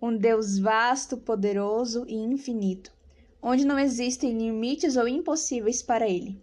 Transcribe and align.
um 0.00 0.16
Deus 0.16 0.58
vasto, 0.58 1.16
poderoso 1.16 2.04
e 2.06 2.14
infinito, 2.14 2.92
onde 3.42 3.64
não 3.64 3.78
existem 3.78 4.36
limites 4.36 4.96
ou 4.96 5.08
impossíveis 5.08 5.82
para 5.82 6.08
ele. 6.08 6.40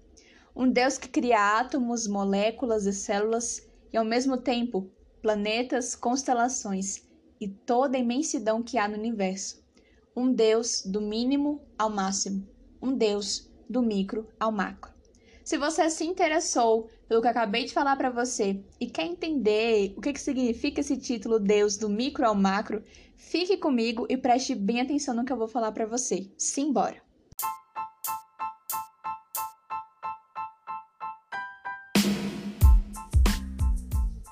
Um 0.56 0.70
Deus 0.70 0.98
que 0.98 1.08
cria 1.08 1.60
átomos, 1.60 2.08
moléculas 2.08 2.86
e 2.86 2.94
células 2.94 3.68
e, 3.92 3.98
ao 3.98 4.06
mesmo 4.06 4.38
tempo, 4.38 4.90
planetas, 5.22 5.96
constelações 5.96 7.04
e 7.40 7.48
toda 7.48 7.98
a 7.98 8.00
imensidão 8.00 8.62
que 8.62 8.78
há 8.78 8.88
no 8.88 8.98
universo. 8.98 9.64
Um 10.16 10.32
Deus 10.32 10.82
do 10.86 11.02
mínimo 11.02 11.62
ao 11.78 11.90
máximo. 11.90 12.48
Um 12.82 12.96
Deus 12.96 13.50
do 13.70 13.82
micro 13.82 14.28
ao 14.40 14.52
macro. 14.52 14.95
Se 15.46 15.60
você 15.60 15.92
se 15.92 16.04
interessou 16.04 16.90
pelo 17.08 17.22
que 17.22 17.28
eu 17.28 17.32
acabei 17.32 17.66
de 17.66 17.72
falar 17.72 17.96
para 17.96 18.10
você 18.10 18.60
e 18.82 18.88
quer 18.88 19.06
entender 19.06 19.94
o 19.96 20.02
que, 20.02 20.12
que 20.12 20.20
significa 20.20 20.82
esse 20.82 20.98
título 20.98 21.40
Deus 21.40 21.78
do 21.78 21.88
micro 21.88 22.26
ao 22.26 22.34
macro, 22.34 22.82
fique 23.16 23.56
comigo 23.56 24.08
e 24.10 24.18
preste 24.18 24.56
bem 24.56 24.82
atenção 24.82 25.14
no 25.14 25.24
que 25.24 25.32
eu 25.32 25.38
vou 25.38 25.48
falar 25.48 25.72
para 25.72 25.86
você. 25.86 26.28
Simbora! 26.36 27.00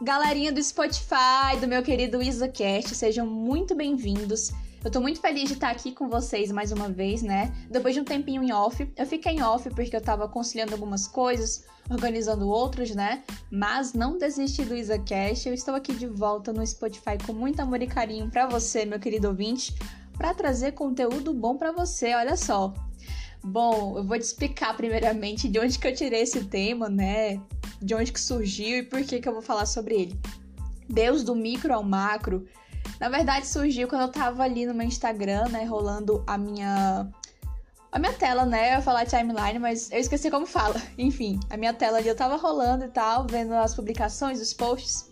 Galerinha 0.02 0.52
do 0.52 0.64
Spotify, 0.64 1.60
do 1.62 1.68
meu 1.68 1.84
querido 1.84 2.24
IsaCast, 2.24 2.96
sejam 2.96 3.28
muito 3.28 3.76
bem-vindos. 3.76 4.52
Eu 4.84 4.92
tô 4.92 5.00
muito 5.00 5.22
feliz 5.22 5.48
de 5.48 5.54
estar 5.54 5.70
aqui 5.70 5.94
com 5.94 6.10
vocês 6.10 6.52
mais 6.52 6.74
uma 6.74 6.90
vez, 6.90 7.22
né? 7.22 7.54
Depois 7.70 7.94
de 7.96 8.02
um 8.02 8.04
tempinho 8.04 8.44
em 8.44 8.52
off. 8.52 8.86
Eu 8.98 9.06
fiquei 9.06 9.32
em 9.32 9.42
off 9.42 9.70
porque 9.70 9.96
eu 9.96 10.02
tava 10.02 10.28
conciliando 10.28 10.74
algumas 10.74 11.08
coisas, 11.08 11.64
organizando 11.90 12.50
outras, 12.50 12.94
né? 12.94 13.24
Mas 13.50 13.94
não 13.94 14.18
desisti 14.18 14.66
do 14.66 14.76
IsaCast. 14.76 15.48
Eu 15.48 15.54
estou 15.54 15.74
aqui 15.74 15.94
de 15.94 16.06
volta 16.06 16.52
no 16.52 16.68
Spotify 16.68 17.18
com 17.26 17.32
muito 17.32 17.62
amor 17.62 17.82
e 17.82 17.88
carinho 17.88 18.30
para 18.30 18.46
você, 18.46 18.84
meu 18.84 19.00
querido 19.00 19.30
ouvinte, 19.30 19.74
para 20.18 20.34
trazer 20.34 20.74
conteúdo 20.74 21.34
bom 21.34 21.56
para 21.56 21.72
você, 21.72 22.14
olha 22.14 22.36
só. 22.36 22.74
Bom, 23.42 23.98
eu 23.98 24.04
vou 24.04 24.18
te 24.18 24.24
explicar 24.24 24.76
primeiramente 24.76 25.48
de 25.48 25.60
onde 25.60 25.80
que 25.80 25.88
eu 25.88 25.96
tirei 25.96 26.24
esse 26.24 26.44
tema, 26.44 26.90
né? 26.90 27.42
De 27.82 27.96
onde 27.96 28.12
que 28.12 28.20
surgiu 28.20 28.80
e 28.80 28.84
por 28.84 29.02
que 29.04 29.22
que 29.22 29.30
eu 29.30 29.34
vou 29.34 29.42
falar 29.42 29.66
sobre 29.66 29.96
ele. 29.96 30.20
Deus 30.90 31.24
do 31.24 31.34
micro 31.34 31.74
ao 31.74 31.84
macro 31.84 32.46
na 33.04 33.10
verdade, 33.10 33.46
surgiu 33.46 33.86
quando 33.86 34.04
eu 34.04 34.08
tava 34.08 34.44
ali 34.44 34.66
no 34.66 34.74
meu 34.74 34.88
Instagram, 34.88 35.50
né, 35.50 35.66
rolando 35.66 36.24
a 36.26 36.38
minha 36.38 37.06
a 37.92 38.00
minha 38.00 38.14
tela, 38.14 38.46
né? 38.46 38.70
Eu 38.70 38.76
ia 38.76 38.82
falar 38.82 39.06
timeline, 39.06 39.60
mas 39.60 39.92
eu 39.92 40.00
esqueci 40.00 40.32
como 40.32 40.46
fala. 40.46 40.82
Enfim, 40.98 41.38
a 41.50 41.58
minha 41.58 41.74
tela 41.74 41.98
ali 41.98 42.08
eu 42.08 42.16
tava 42.16 42.38
rolando 42.38 42.86
e 42.86 42.88
tal, 42.88 43.28
vendo 43.28 43.54
as 43.56 43.76
publicações, 43.76 44.40
os 44.40 44.54
posts. 44.54 45.12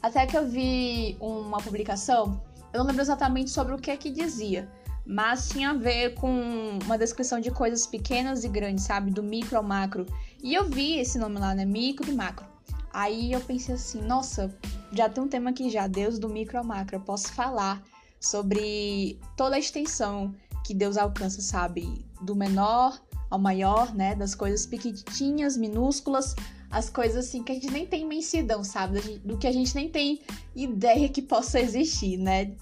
Até 0.00 0.24
que 0.24 0.38
eu 0.38 0.46
vi 0.46 1.16
uma 1.20 1.58
publicação, 1.58 2.40
eu 2.72 2.78
não 2.78 2.86
lembro 2.86 3.02
exatamente 3.02 3.50
sobre 3.50 3.74
o 3.74 3.78
que 3.78 3.90
é 3.90 3.96
que 3.96 4.08
dizia, 4.08 4.70
mas 5.04 5.48
tinha 5.48 5.70
a 5.70 5.74
ver 5.74 6.14
com 6.14 6.78
uma 6.84 6.96
descrição 6.96 7.40
de 7.40 7.50
coisas 7.50 7.88
pequenas 7.88 8.44
e 8.44 8.48
grandes, 8.48 8.84
sabe? 8.84 9.10
Do 9.10 9.22
micro 9.22 9.56
ao 9.56 9.64
macro. 9.64 10.06
E 10.40 10.54
eu 10.54 10.70
vi 10.70 11.00
esse 11.00 11.18
nome 11.18 11.40
lá, 11.40 11.56
né? 11.56 11.64
Micro 11.64 12.08
e 12.08 12.14
macro. 12.14 12.51
Aí 12.92 13.32
eu 13.32 13.40
pensei 13.40 13.74
assim, 13.74 14.02
nossa, 14.02 14.54
já 14.92 15.08
tem 15.08 15.22
um 15.22 15.28
tema 15.28 15.50
aqui 15.50 15.70
já, 15.70 15.86
Deus 15.86 16.18
do 16.18 16.28
micro 16.28 16.58
ao 16.58 16.64
macro. 16.64 16.96
Eu 16.96 17.00
posso 17.00 17.32
falar 17.32 17.82
sobre 18.20 19.18
toda 19.36 19.56
a 19.56 19.58
extensão 19.58 20.34
que 20.64 20.74
Deus 20.74 20.96
alcança, 20.96 21.40
sabe? 21.40 22.04
Do 22.20 22.36
menor 22.36 23.00
ao 23.30 23.38
maior, 23.38 23.94
né? 23.94 24.14
Das 24.14 24.34
coisas 24.34 24.66
pequitinhas, 24.66 25.56
minúsculas, 25.56 26.36
as 26.70 26.90
coisas 26.90 27.26
assim 27.26 27.42
que 27.42 27.52
a 27.52 27.54
gente 27.54 27.70
nem 27.70 27.86
tem 27.86 28.02
imensidão, 28.02 28.62
sabe? 28.62 29.00
Do 29.24 29.38
que 29.38 29.46
a 29.46 29.52
gente 29.52 29.74
nem 29.74 29.88
tem 29.88 30.20
ideia 30.54 31.08
que 31.08 31.22
possa 31.22 31.58
existir, 31.60 32.18
né? 32.18 32.54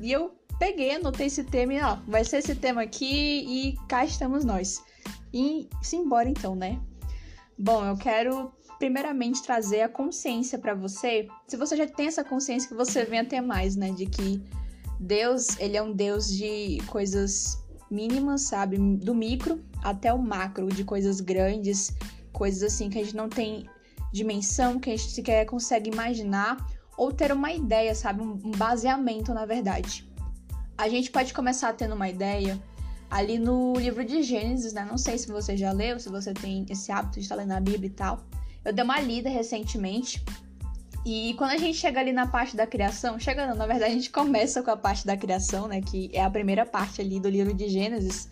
E 0.00 0.10
eu 0.10 0.36
peguei, 0.58 0.96
anotei 0.96 1.26
esse 1.26 1.44
tema 1.44 1.74
e 1.74 1.80
ó, 1.80 1.96
vai 2.06 2.24
ser 2.24 2.38
esse 2.38 2.54
tema 2.54 2.82
aqui 2.82 3.44
e 3.46 3.76
cá 3.88 4.04
estamos 4.04 4.44
nós. 4.44 4.82
E 5.32 5.68
simbora 5.82 6.28
então, 6.28 6.54
né? 6.54 6.80
Bom, 7.58 7.84
eu 7.84 7.96
quero 7.96 8.52
primeiramente 8.78 9.42
trazer 9.42 9.82
a 9.82 9.88
consciência 9.88 10.58
para 10.58 10.74
você. 10.74 11.28
Se 11.46 11.56
você 11.56 11.76
já 11.76 11.86
tem 11.86 12.06
essa 12.06 12.24
consciência 12.24 12.68
que 12.68 12.74
você 12.74 13.04
venha 13.04 13.24
ter 13.24 13.40
mais, 13.40 13.76
né, 13.76 13.90
de 13.90 14.06
que 14.06 14.42
Deus, 14.98 15.58
ele 15.58 15.76
é 15.76 15.82
um 15.82 15.92
Deus 15.92 16.28
de 16.28 16.78
coisas 16.86 17.62
mínimas, 17.90 18.42
sabe, 18.42 18.78
do 18.78 19.14
micro 19.14 19.64
até 19.82 20.12
o 20.12 20.18
macro, 20.18 20.68
de 20.68 20.84
coisas 20.84 21.20
grandes, 21.20 21.94
coisas 22.32 22.62
assim 22.62 22.90
que 22.90 22.98
a 22.98 23.04
gente 23.04 23.16
não 23.16 23.28
tem 23.28 23.68
dimensão, 24.12 24.78
que 24.78 24.90
a 24.90 24.96
gente 24.96 25.10
sequer 25.10 25.44
consegue 25.46 25.90
imaginar 25.90 26.56
ou 26.96 27.12
ter 27.12 27.30
uma 27.32 27.52
ideia, 27.52 27.94
sabe, 27.94 28.22
um 28.22 28.50
baseamento 28.52 29.32
na 29.34 29.44
verdade. 29.44 30.10
A 30.76 30.88
gente 30.88 31.10
pode 31.10 31.32
começar 31.32 31.72
tendo 31.74 31.94
uma 31.94 32.08
ideia 32.08 32.60
ali 33.10 33.38
no 33.38 33.74
livro 33.74 34.04
de 34.04 34.22
Gênesis, 34.22 34.72
né? 34.72 34.84
Não 34.84 34.98
sei 34.98 35.16
se 35.18 35.28
você 35.28 35.56
já 35.56 35.72
leu, 35.72 35.98
se 35.98 36.08
você 36.08 36.34
tem 36.34 36.66
esse 36.68 36.90
hábito 36.90 37.14
de 37.14 37.20
estar 37.20 37.36
lendo 37.36 37.52
a 37.52 37.60
Bíblia 37.60 37.86
e 37.86 37.90
tal. 37.90 38.20
Eu 38.66 38.72
dei 38.72 38.82
uma 38.82 38.98
lida 38.98 39.30
recentemente. 39.30 40.20
E 41.04 41.34
quando 41.34 41.52
a 41.52 41.56
gente 41.56 41.78
chega 41.78 42.00
ali 42.00 42.12
na 42.12 42.26
parte 42.26 42.56
da 42.56 42.66
criação, 42.66 43.16
chega 43.16 43.46
não, 43.46 43.54
na 43.54 43.64
verdade 43.64 43.92
a 43.92 43.94
gente 43.94 44.10
começa 44.10 44.60
com 44.60 44.72
a 44.72 44.76
parte 44.76 45.06
da 45.06 45.16
criação, 45.16 45.68
né, 45.68 45.80
que 45.80 46.10
é 46.12 46.24
a 46.24 46.28
primeira 46.28 46.66
parte 46.66 47.00
ali 47.00 47.20
do 47.20 47.28
livro 47.28 47.54
de 47.54 47.68
Gênesis. 47.68 48.28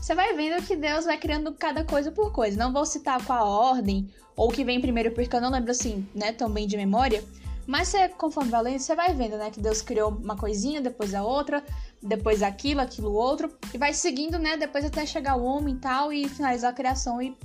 Você 0.00 0.14
vai 0.14 0.32
vendo 0.32 0.62
que 0.66 0.74
Deus 0.74 1.04
vai 1.04 1.18
criando 1.18 1.52
cada 1.52 1.84
coisa 1.84 2.10
por 2.10 2.32
coisa. 2.32 2.56
Não 2.56 2.72
vou 2.72 2.86
citar 2.86 3.22
qual 3.26 3.38
a 3.38 3.72
ordem 3.72 4.08
ou 4.34 4.48
o 4.48 4.50
que 4.50 4.64
vem 4.64 4.80
primeiro, 4.80 5.10
porque 5.10 5.36
eu 5.36 5.40
não 5.40 5.50
lembro 5.50 5.70
assim, 5.70 6.08
né, 6.14 6.32
tão 6.32 6.48
bem 6.48 6.66
de 6.66 6.78
memória. 6.78 7.22
Mas 7.66 7.88
você, 7.88 8.08
conforme 8.08 8.50
vai 8.50 8.62
lendo, 8.62 8.78
você 8.78 8.94
vai 8.94 9.12
vendo, 9.12 9.36
né, 9.36 9.50
que 9.50 9.60
Deus 9.60 9.82
criou 9.82 10.10
uma 10.10 10.34
coisinha, 10.36 10.80
depois 10.80 11.14
a 11.14 11.22
outra, 11.22 11.62
depois 12.02 12.42
aquilo, 12.42 12.80
aquilo 12.80 13.12
outro, 13.12 13.54
e 13.72 13.76
vai 13.76 13.92
seguindo, 13.92 14.38
né, 14.38 14.56
depois 14.56 14.82
até 14.82 15.04
chegar 15.04 15.36
o 15.36 15.44
homem 15.44 15.74
e 15.74 15.78
tal, 15.78 16.10
e 16.10 16.26
finalizar 16.26 16.70
a 16.70 16.74
criação 16.74 17.20
e, 17.20 17.36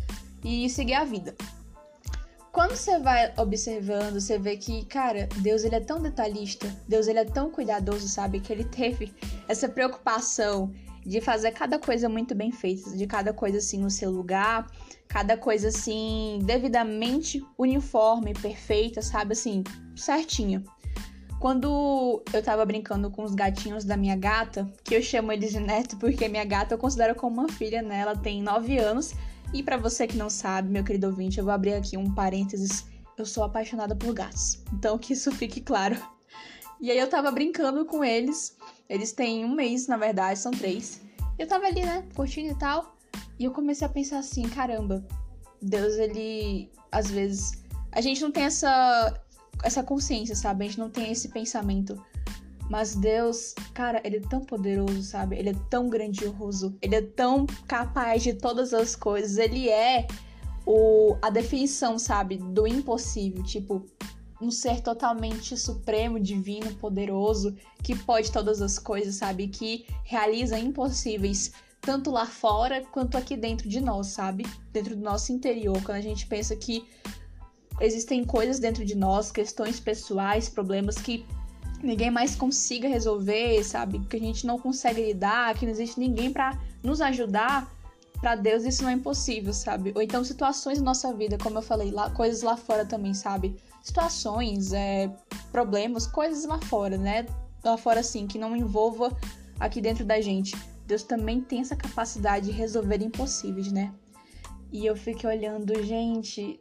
e 0.41 0.69
seguir 0.69 0.94
a 0.94 1.03
vida 1.03 1.35
quando 2.59 2.75
você 2.75 2.99
vai 2.99 3.31
observando, 3.37 4.19
você 4.19 4.37
vê 4.37 4.57
que, 4.57 4.83
cara, 4.83 5.29
Deus 5.37 5.63
ele 5.63 5.75
é 5.75 5.79
tão 5.79 6.01
detalhista, 6.01 6.67
Deus 6.85 7.07
ele 7.07 7.19
é 7.19 7.23
tão 7.23 7.49
cuidadoso, 7.49 8.05
sabe? 8.09 8.41
Que 8.41 8.51
ele 8.51 8.65
teve 8.67 9.13
essa 9.47 9.69
preocupação 9.69 10.69
de 11.05 11.21
fazer 11.21 11.51
cada 11.51 11.79
coisa 11.79 12.09
muito 12.09 12.35
bem 12.35 12.51
feita, 12.51 12.97
de 12.97 13.07
cada 13.07 13.31
coisa 13.31 13.59
assim 13.59 13.79
no 13.79 13.89
seu 13.89 14.11
lugar, 14.11 14.69
cada 15.07 15.37
coisa 15.37 15.69
assim 15.69 16.41
devidamente 16.43 17.41
uniforme, 17.57 18.33
perfeita, 18.33 19.01
sabe? 19.01 19.31
Assim, 19.31 19.63
certinho. 19.95 20.61
Quando 21.39 22.21
eu 22.33 22.43
tava 22.43 22.65
brincando 22.65 23.09
com 23.09 23.23
os 23.23 23.33
gatinhos 23.33 23.85
da 23.85 23.95
minha 23.95 24.17
gata, 24.17 24.69
que 24.83 24.93
eu 24.93 25.01
chamo 25.01 25.31
eles 25.31 25.51
de 25.51 25.61
neto 25.61 25.95
porque 25.95 26.27
minha 26.27 26.43
gata 26.43 26.73
eu 26.73 26.77
considero 26.77 27.15
como 27.15 27.39
uma 27.39 27.47
filha, 27.47 27.81
né? 27.81 28.01
Ela 28.01 28.17
tem 28.17 28.43
9 28.43 28.77
anos 28.77 29.15
e 29.53 29.63
para 29.63 29.77
você 29.77 30.05
que 30.05 30.17
não 30.17 30.29
sabe, 30.29 30.69
meu 30.69 30.83
querido 30.83 31.07
ouvinte, 31.07 31.39
eu 31.39 31.43
vou 31.43 31.53
abrir 31.53 31.73
aqui 31.73 31.97
um 31.97 32.13
parênteses. 32.13 32.85
Eu 33.17 33.25
sou 33.25 33.43
apaixonada 33.43 33.95
por 33.95 34.13
gatos. 34.13 34.63
Então 34.73 34.97
que 34.97 35.13
isso 35.13 35.31
fique 35.31 35.59
claro. 35.59 35.97
E 36.79 36.89
aí 36.89 36.97
eu 36.97 37.09
tava 37.09 37.31
brincando 37.31 37.85
com 37.85 38.03
eles. 38.03 38.55
Eles 38.88 39.11
têm 39.11 39.43
um 39.43 39.53
mês, 39.53 39.88
na 39.88 39.97
verdade, 39.97 40.39
são 40.39 40.51
três. 40.51 41.01
Eu 41.38 41.47
tava 41.47 41.65
ali, 41.65 41.81
né, 41.81 42.05
curtindo 42.15 42.51
e 42.51 42.55
tal. 42.55 42.95
E 43.38 43.45
eu 43.45 43.51
comecei 43.51 43.85
a 43.85 43.89
pensar 43.89 44.19
assim, 44.19 44.43
caramba, 44.43 45.05
Deus, 45.61 45.95
ele. 45.95 46.71
Às 46.91 47.09
vezes. 47.09 47.63
A 47.91 48.01
gente 48.01 48.21
não 48.21 48.31
tem 48.31 48.43
essa. 48.43 49.21
essa 49.63 49.83
consciência, 49.83 50.35
sabe? 50.35 50.65
A 50.65 50.67
gente 50.67 50.79
não 50.79 50.89
tem 50.89 51.11
esse 51.11 51.29
pensamento. 51.29 52.01
Mas 52.69 52.94
Deus, 52.94 53.56
cara, 53.74 54.00
ele 54.03 54.18
é 54.18 54.22
tão 54.22 54.41
poderoso, 54.41 55.02
sabe? 55.02 55.35
Ele 55.35 55.50
é 55.50 55.56
tão 55.72 55.90
grandioso, 55.90 56.78
ele 56.81 56.96
é 56.96 57.02
tão 57.02 57.47
capaz 57.68 58.22
de 58.22 58.34
todas 58.34 58.75
as 58.75 58.96
coisas. 58.96 59.40
Ele 59.40 59.68
é 59.68 60.06
o, 60.68 61.18
a 61.19 61.31
definição, 61.31 61.97
sabe, 61.97 62.38
do 62.38 62.68
impossível. 62.68 63.44
Tipo, 63.44 63.84
um 64.40 64.52
ser 64.52 64.81
totalmente 64.81 65.57
supremo, 65.57 66.19
divino, 66.19 66.72
poderoso, 66.75 67.56
que 67.84 67.96
pode 67.96 68.31
todas 68.31 68.62
as 68.62 68.78
coisas, 68.78 69.16
sabe? 69.16 69.48
Que 69.48 69.88
realiza 70.04 70.60
impossíveis, 70.60 71.51
tanto 71.81 72.12
lá 72.12 72.27
fora 72.27 72.86
quanto 72.92 73.18
aqui 73.18 73.36
dentro 73.36 73.68
de 73.68 73.81
nós, 73.81 74.07
sabe? 74.07 74.45
Dentro 74.72 74.95
do 74.95 75.01
nosso 75.01 75.31
interior. 75.31 75.81
Quando 75.81 75.98
a 75.98 76.01
gente 76.01 76.27
pensa 76.27 76.56
que 76.56 76.86
existem 77.81 78.24
coisas 78.24 78.60
dentro 78.60 78.86
de 78.86 78.94
nós, 78.94 79.31
questões 79.31 79.80
pessoais, 79.80 80.48
problemas 80.48 80.98
que 80.98 81.25
ninguém 81.81 82.11
mais 82.11 82.35
consiga 82.35 82.87
resolver, 82.87 83.63
sabe? 83.63 83.99
Que 83.99 84.17
a 84.17 84.19
gente 84.19 84.45
não 84.45 84.59
consegue 84.59 85.05
lidar, 85.05 85.55
que 85.55 85.65
não 85.65 85.71
existe 85.71 85.99
ninguém 85.99 86.31
para 86.31 86.57
nos 86.83 87.01
ajudar, 87.01 87.71
para 88.19 88.35
Deus 88.35 88.63
isso 88.63 88.83
não 88.83 88.89
é 88.89 88.93
impossível, 88.93 89.53
sabe? 89.53 89.91
Ou 89.95 90.01
então 90.01 90.23
situações 90.23 90.77
na 90.79 90.85
nossa 90.85 91.13
vida, 91.13 91.37
como 91.37 91.57
eu 91.57 91.61
falei, 91.61 91.91
lá, 91.91 92.09
coisas 92.09 92.41
lá 92.41 92.57
fora 92.57 92.85
também, 92.85 93.13
sabe? 93.13 93.55
Situações, 93.81 94.73
é, 94.73 95.09
problemas, 95.51 96.05
coisas 96.05 96.45
lá 96.45 96.59
fora, 96.59 96.97
né? 96.97 97.25
Lá 97.63 97.77
fora, 97.77 98.01
assim, 98.01 98.27
que 98.27 98.37
não 98.37 98.55
envolva 98.55 99.15
aqui 99.59 99.79
dentro 99.79 100.05
da 100.05 100.19
gente. 100.19 100.55
Deus 100.85 101.03
também 101.03 101.41
tem 101.41 101.61
essa 101.61 101.75
capacidade 101.75 102.47
de 102.47 102.51
resolver 102.51 103.01
impossíveis, 103.01 103.71
né? 103.71 103.93
E 104.71 104.85
eu 104.85 104.95
fiquei 104.95 105.29
olhando, 105.29 105.81
gente, 105.83 106.59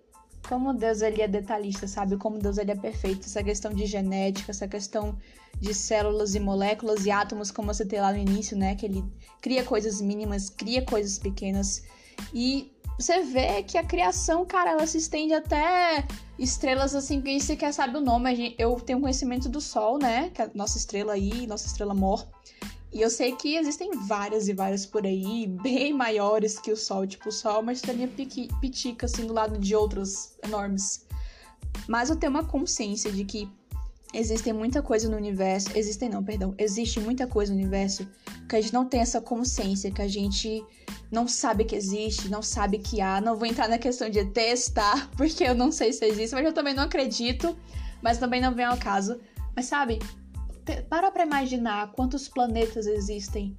como 0.48 0.72
Deus 0.72 1.02
ele 1.02 1.20
é 1.20 1.28
detalhista, 1.28 1.86
sabe? 1.86 2.16
Como 2.16 2.38
Deus 2.38 2.56
ele 2.56 2.70
é 2.70 2.74
perfeito. 2.74 3.26
Essa 3.26 3.42
questão 3.42 3.72
de 3.72 3.84
genética, 3.84 4.50
essa 4.50 4.66
questão 4.66 5.16
de 5.60 5.74
células 5.74 6.34
e 6.34 6.40
moléculas 6.40 7.04
e 7.04 7.10
átomos, 7.10 7.50
como 7.50 7.72
você 7.72 7.84
tem 7.84 8.00
lá 8.00 8.12
no 8.12 8.18
início, 8.18 8.56
né? 8.56 8.74
Que 8.74 8.86
ele 8.86 9.04
cria 9.42 9.62
coisas 9.62 10.00
mínimas, 10.00 10.48
cria 10.48 10.82
coisas 10.82 11.18
pequenas. 11.18 11.82
E 12.32 12.72
você 12.98 13.22
vê 13.22 13.62
que 13.62 13.76
a 13.76 13.84
criação, 13.84 14.44
cara, 14.46 14.70
ela 14.70 14.86
se 14.86 14.98
estende 14.98 15.34
até 15.34 16.04
estrelas 16.38 16.94
assim, 16.94 17.20
que 17.20 17.38
você 17.38 17.54
quer 17.54 17.72
saber 17.72 17.98
o 17.98 18.00
nome. 18.00 18.54
Eu 18.58 18.74
tenho 18.76 19.00
conhecimento 19.00 19.48
do 19.48 19.60
Sol, 19.60 19.98
né? 19.98 20.30
Que 20.30 20.42
é 20.42 20.44
a 20.46 20.50
nossa 20.54 20.78
estrela 20.78 21.12
aí, 21.12 21.46
nossa 21.46 21.66
estrela 21.66 21.94
mor. 21.94 22.26
E 22.93 23.02
eu 23.02 23.11
sei 23.11 23.32
que 23.37 23.56
existem 23.56 23.90
várias 24.06 24.49
e 24.49 24.55
várias 24.55 24.87
por 24.87 25.05
aí, 25.05 25.46
bem 25.46 25.93
maiores 25.94 26.58
que 26.58 26.73
o 26.73 26.76
Sol. 26.76 27.06
Tipo, 27.06 27.29
o 27.29 27.32
Sol 27.32 27.61
uma 27.61 27.73
estrelinha 27.73 28.08
pitica, 28.08 29.06
assim, 29.06 29.26
do 29.26 29.32
lado 29.32 29.58
de 29.58 29.75
outras 29.75 30.37
enormes. 30.43 31.06
Mas 31.87 32.08
eu 32.08 32.17
tenho 32.17 32.31
uma 32.31 32.44
consciência 32.44 33.12
de 33.12 33.25
que 33.25 33.49
existem 34.14 34.52
muita 34.52 34.81
coisa 34.81 35.08
no 35.08 35.17
universo. 35.17 35.69
Existem 35.75 36.08
não, 36.08 36.25
perdão. 36.25 36.55
Existe 36.56 36.99
muita 36.99 37.26
coisa 37.26 37.52
no 37.52 37.58
universo 37.58 38.08
que 38.49 38.56
a 38.56 38.61
gente 38.61 38.73
não 38.73 38.87
tem 38.87 39.00
essa 39.00 39.20
consciência, 39.20 39.90
que 39.90 40.00
a 40.00 40.08
gente 40.08 40.64
não 41.11 41.29
sabe 41.29 41.64
que 41.64 41.76
existe, 41.76 42.31
não 42.31 42.43
sabe 42.43 42.79
que 42.79 43.02
há. 43.02 43.20
Não 43.20 43.37
vou 43.37 43.46
entrar 43.46 43.69
na 43.69 43.79
questão 43.79 44.08
de 44.08 44.25
testar, 44.25 45.11
porque 45.17 45.44
eu 45.44 45.55
não 45.55 45.70
sei 45.70 45.93
se 45.93 46.06
existe, 46.06 46.35
mas 46.35 46.44
eu 46.44 46.55
também 46.55 46.75
não 46.75 46.85
acredito. 46.85 47.56
Mas 48.00 48.17
também 48.17 48.40
não 48.40 48.55
vem 48.55 48.64
ao 48.64 48.79
caso. 48.79 49.20
Mas 49.55 49.67
sabe, 49.67 49.99
para 50.88 51.10
pra 51.10 51.24
imaginar 51.24 51.92
quantos 51.92 52.28
planetas 52.28 52.86
existem, 52.86 53.56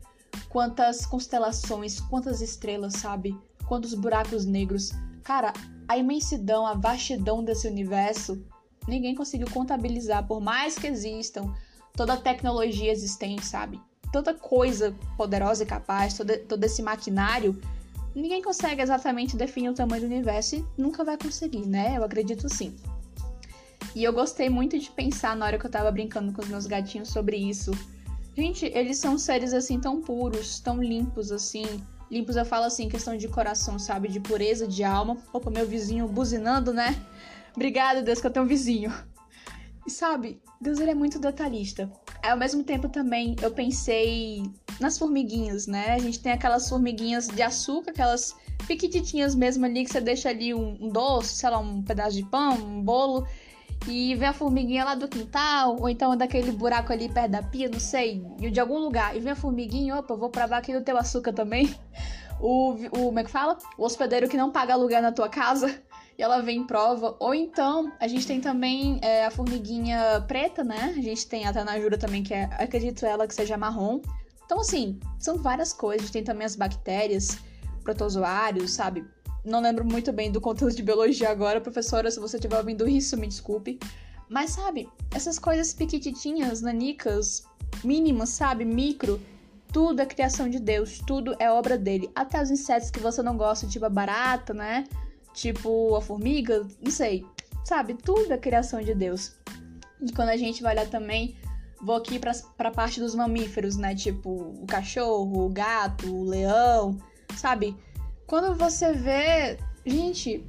quantas 0.50 1.06
constelações, 1.06 2.00
quantas 2.00 2.42
estrelas, 2.42 2.94
sabe? 2.94 3.38
Quantos 3.68 3.94
buracos 3.94 4.46
negros. 4.46 4.92
Cara, 5.24 5.54
a 5.88 5.98
imensidão, 5.98 6.66
a 6.66 6.74
vastidão 6.74 7.44
desse 7.44 7.68
universo, 7.68 8.44
ninguém 8.88 9.16
conseguiu 9.16 9.50
contabilizar, 9.52 10.26
por 10.28 10.42
mais 10.42 10.78
que 10.78 10.88
existam 10.88 11.54
toda 11.96 12.14
a 12.14 12.18
tecnologia 12.18 12.92
existente, 12.92 13.46
sabe? 13.46 13.80
Tanta 14.12 14.34
coisa 14.34 14.96
poderosa 15.18 15.64
e 15.64 15.66
capaz, 15.68 16.16
todo, 16.16 16.36
todo 16.48 16.64
esse 16.64 16.82
maquinário, 16.82 17.60
ninguém 18.16 18.42
consegue 18.42 18.82
exatamente 18.82 19.38
definir 19.38 19.70
o 19.70 19.74
tamanho 19.74 20.02
do 20.02 20.08
universo 20.08 20.56
e 20.56 20.66
nunca 20.78 21.04
vai 21.04 21.18
conseguir, 21.18 21.66
né? 21.66 21.98
Eu 21.98 22.04
acredito 22.04 22.50
sim. 22.50 22.76
E 23.96 24.04
eu 24.04 24.14
gostei 24.14 24.50
muito 24.50 24.78
de 24.78 24.90
pensar 24.92 25.36
na 25.36 25.46
hora 25.46 25.58
que 25.58 25.66
eu 25.66 25.72
tava 25.72 25.92
brincando 25.92 26.32
com 26.32 26.42
os 26.42 26.48
meus 26.48 26.66
gatinhos 26.68 27.10
sobre 27.10 27.38
isso. 27.38 27.72
Gente, 28.36 28.66
eles 28.68 28.98
são 28.98 29.18
seres 29.18 29.54
assim 29.54 29.80
tão 29.80 30.02
puros, 30.02 30.60
tão 30.60 30.82
limpos 30.82 31.32
assim. 31.32 31.66
Limpos 32.10 32.36
eu 32.36 32.46
falo 32.46 32.66
assim, 32.66 32.88
questão 32.88 33.18
de 33.18 33.28
coração, 33.28 33.78
sabe? 33.78 34.08
De 34.08 34.20
pureza 34.20 34.68
de 34.68 34.84
alma. 34.84 35.18
Opa, 35.34 35.50
meu 35.50 35.68
vizinho 35.68 36.08
buzinando, 36.08 36.74
né? 36.74 36.96
Obrigada, 37.56 38.02
Deus, 38.02 38.22
que 38.22 38.28
eu 38.28 38.32
tenho 38.32 38.46
um 38.46 38.48
vizinho. 38.48 38.94
E 39.86 39.92
sabe, 39.92 40.42
Deus 40.62 40.80
ele 40.80 40.92
é 40.92 40.96
muito 40.96 41.20
detalhista. 41.20 41.92
Ao 42.22 42.38
mesmo 42.38 42.64
tempo 42.64 42.88
também 42.90 43.36
eu 43.42 43.52
pensei 43.52 44.44
nas 44.80 44.98
formiguinhas, 44.98 45.68
né? 45.68 45.94
A 45.94 46.00
gente 46.00 46.20
tem 46.20 46.32
aquelas 46.32 46.70
formiguinhas 46.70 47.28
de 47.28 47.42
açúcar, 47.42 47.92
aquelas 47.92 48.36
piquititinhas 48.68 49.36
mesmo 49.36 49.66
ali 49.66 49.84
que 49.84 49.92
você 49.92 50.00
deixa 50.00 50.30
ali 50.30 50.54
um, 50.54 50.78
um 50.80 50.90
doce, 50.90 51.36
sei 51.36 51.50
lá, 51.50 51.60
um 51.60 51.82
pedaço 51.82 52.16
de 52.16 52.24
pão, 52.24 52.54
um 52.56 52.82
bolo 52.82 53.28
e 53.88 54.16
vem 54.16 54.28
a 54.28 54.34
formiguinha 54.34 54.84
lá 54.84 54.96
do 54.96 55.08
quintal, 55.08 55.78
ou 55.80 55.90
então 55.90 56.16
daquele 56.16 56.52
buraco 56.52 56.92
ali 56.92 57.10
perto 57.10 57.32
da 57.32 57.44
pia, 57.44 57.70
não 57.70 57.80
sei, 57.80 58.24
de 58.38 58.60
algum 58.60 58.78
lugar, 58.78 59.16
e 59.16 59.20
vem 59.20 59.32
a 59.32 59.36
formiguinha, 59.36 59.96
opa, 59.96 60.16
vou 60.16 60.30
provar 60.30 60.58
aqui 60.58 60.74
no 60.74 60.82
teu 60.82 60.98
açúcar 60.98 61.34
também. 61.34 61.74
O, 62.42 62.72
o, 62.72 62.90
como 62.90 63.20
é 63.20 63.24
que 63.26 63.30
fala? 63.30 63.58
O 63.78 63.84
hospedeiro 63.84 64.30
que 64.30 64.38
não 64.38 64.50
paga 64.50 64.72
aluguel 64.72 65.02
na 65.02 65.12
tua 65.12 65.28
casa, 65.28 65.78
e 66.18 66.24
ela 66.24 66.42
vem 66.42 66.60
em 66.60 66.66
prova. 66.66 67.18
Ou 67.20 67.36
então, 67.36 67.92
a 68.00 68.08
gente 68.08 68.26
tem 68.26 68.40
também 68.40 68.98
é, 69.02 69.26
a 69.26 69.30
formiguinha 69.30 70.24
preta, 70.26 70.64
né? 70.64 70.96
A 70.98 71.02
gente 71.02 71.28
tem 71.28 71.46
a 71.46 71.52
tanajura 71.52 71.98
também, 71.98 72.24
que 72.24 72.34
é, 72.34 72.46
acredito 72.58 73.06
ela 73.06 73.28
que 73.28 73.36
seja 73.36 73.58
marrom. 73.58 74.00
Então, 74.46 74.62
assim, 74.62 74.98
são 75.20 75.38
várias 75.38 75.74
coisas. 75.74 76.04
A 76.04 76.06
gente 76.06 76.14
tem 76.14 76.24
também 76.24 76.46
as 76.46 76.56
bactérias, 76.56 77.40
protozoários, 77.84 78.72
sabe? 78.72 79.06
Não 79.44 79.62
lembro 79.62 79.86
muito 79.86 80.12
bem 80.12 80.32
do 80.32 80.42
conteúdo 80.42 80.76
de 80.76 80.84
biologia 80.84 81.30
agora, 81.30 81.62
professora, 81.62 82.12
se 82.12 82.20
você 82.20 82.38
estiver 82.38 82.58
ouvindo 82.58 82.88
isso, 82.88 83.18
me 83.18 83.28
desculpe. 83.28 83.80
Mas 84.30 84.52
sabe, 84.52 84.88
essas 85.12 85.40
coisas 85.40 85.74
piquititinhas, 85.74 86.62
nanicas, 86.62 87.44
mínimas, 87.84 88.30
sabe, 88.30 88.66
micro, 88.66 89.20
tudo 89.72 90.02
é 90.02 90.06
criação 90.06 90.50
de 90.50 90.60
Deus, 90.60 91.00
tudo 91.00 91.36
é 91.40 91.50
obra 91.50 91.78
dele. 91.78 92.12
Até 92.14 92.42
os 92.42 92.52
insetos 92.52 92.92
que 92.92 93.00
você 93.00 93.22
não 93.22 93.38
gosta, 93.38 93.68
tipo 93.68 93.86
a 93.86 93.90
barata, 93.90 94.54
né? 94.54 94.86
Tipo 95.34 95.96
a 95.96 96.02
formiga, 96.02 96.68
não 96.82 96.92
sei. 96.92 97.26
Sabe, 97.64 97.94
tudo 97.94 98.34
é 98.34 98.38
criação 98.38 98.82
de 98.82 98.94
Deus. 98.94 99.34
E 100.02 100.12
quando 100.12 100.30
a 100.30 100.38
gente 100.38 100.62
vai 100.62 100.74
olhar 100.74 100.88
também, 100.88 101.36
vou 101.82 101.96
aqui 101.96 102.20
pra, 102.20 102.32
pra 102.58 102.72
parte 102.72 103.00
dos 103.00 103.16
mamíferos, 103.16 103.78
né? 103.78 103.96
Tipo 103.96 104.30
o 104.30 104.66
cachorro, 104.66 105.46
o 105.46 105.50
gato, 105.50 106.14
o 106.14 106.24
leão, 106.24 106.98
sabe? 107.36 107.76
Quando 108.30 108.56
você 108.56 108.94
vê. 108.94 109.58
Gente, 109.84 110.46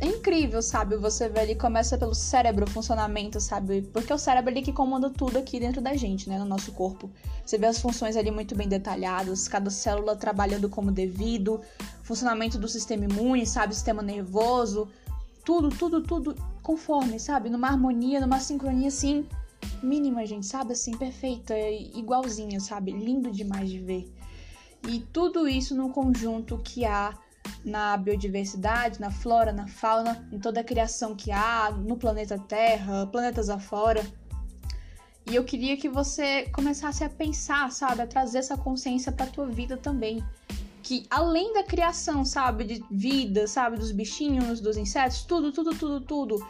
é 0.00 0.06
incrível, 0.06 0.60
sabe? 0.60 0.96
Você 0.96 1.28
vê 1.28 1.40
ali, 1.40 1.54
começa 1.54 1.96
pelo 1.96 2.12
cérebro, 2.12 2.64
o 2.64 2.68
funcionamento, 2.68 3.40
sabe? 3.40 3.82
Porque 3.82 4.10
é 4.10 4.16
o 4.16 4.18
cérebro 4.18 4.50
ali 4.50 4.62
que 4.62 4.72
comanda 4.72 5.08
tudo 5.08 5.38
aqui 5.38 5.60
dentro 5.60 5.80
da 5.80 5.94
gente, 5.94 6.28
né? 6.28 6.40
No 6.40 6.44
nosso 6.44 6.72
corpo. 6.72 7.08
Você 7.46 7.56
vê 7.56 7.66
as 7.66 7.80
funções 7.80 8.16
ali 8.16 8.32
muito 8.32 8.56
bem 8.56 8.66
detalhadas, 8.66 9.46
cada 9.46 9.70
célula 9.70 10.16
trabalhando 10.16 10.68
como 10.68 10.90
devido, 10.90 11.60
funcionamento 12.02 12.58
do 12.58 12.66
sistema 12.66 13.04
imune, 13.04 13.46
sabe? 13.46 13.76
Sistema 13.76 14.02
nervoso, 14.02 14.88
tudo, 15.44 15.68
tudo, 15.68 16.02
tudo 16.02 16.34
conforme, 16.64 17.20
sabe? 17.20 17.48
Numa 17.48 17.68
harmonia, 17.68 18.20
numa 18.20 18.40
sincronia 18.40 18.88
assim, 18.88 19.24
mínima, 19.80 20.26
gente, 20.26 20.46
sabe? 20.46 20.72
Assim, 20.72 20.96
perfeita, 20.96 21.54
igualzinha, 21.94 22.58
sabe? 22.58 22.90
Lindo 22.90 23.30
demais 23.30 23.70
de 23.70 23.78
ver. 23.78 24.12
E 24.88 25.00
tudo 25.00 25.48
isso 25.48 25.74
no 25.74 25.90
conjunto 25.90 26.58
que 26.58 26.84
há 26.84 27.16
na 27.64 27.96
biodiversidade, 27.96 29.00
na 29.00 29.10
flora, 29.10 29.52
na 29.52 29.66
fauna, 29.66 30.28
em 30.30 30.38
toda 30.38 30.60
a 30.60 30.64
criação 30.64 31.14
que 31.14 31.30
há 31.30 31.70
no 31.70 31.96
planeta 31.96 32.38
Terra, 32.38 33.06
planetas 33.06 33.48
afora. 33.48 34.04
E 35.26 35.34
eu 35.34 35.44
queria 35.44 35.76
que 35.76 35.88
você 35.88 36.48
começasse 36.50 37.02
a 37.02 37.08
pensar, 37.08 37.70
sabe, 37.72 38.02
a 38.02 38.06
trazer 38.06 38.38
essa 38.38 38.58
consciência 38.58 39.10
para 39.10 39.26
tua 39.26 39.46
vida 39.46 39.76
também, 39.76 40.22
que 40.82 41.06
além 41.08 41.54
da 41.54 41.64
criação, 41.64 42.24
sabe, 42.26 42.64
de 42.64 42.84
vida, 42.90 43.46
sabe, 43.46 43.78
dos 43.78 43.90
bichinhos, 43.90 44.60
dos 44.60 44.76
insetos, 44.76 45.22
tudo, 45.22 45.50
tudo, 45.50 45.74
tudo, 45.74 46.00
tudo, 46.02 46.46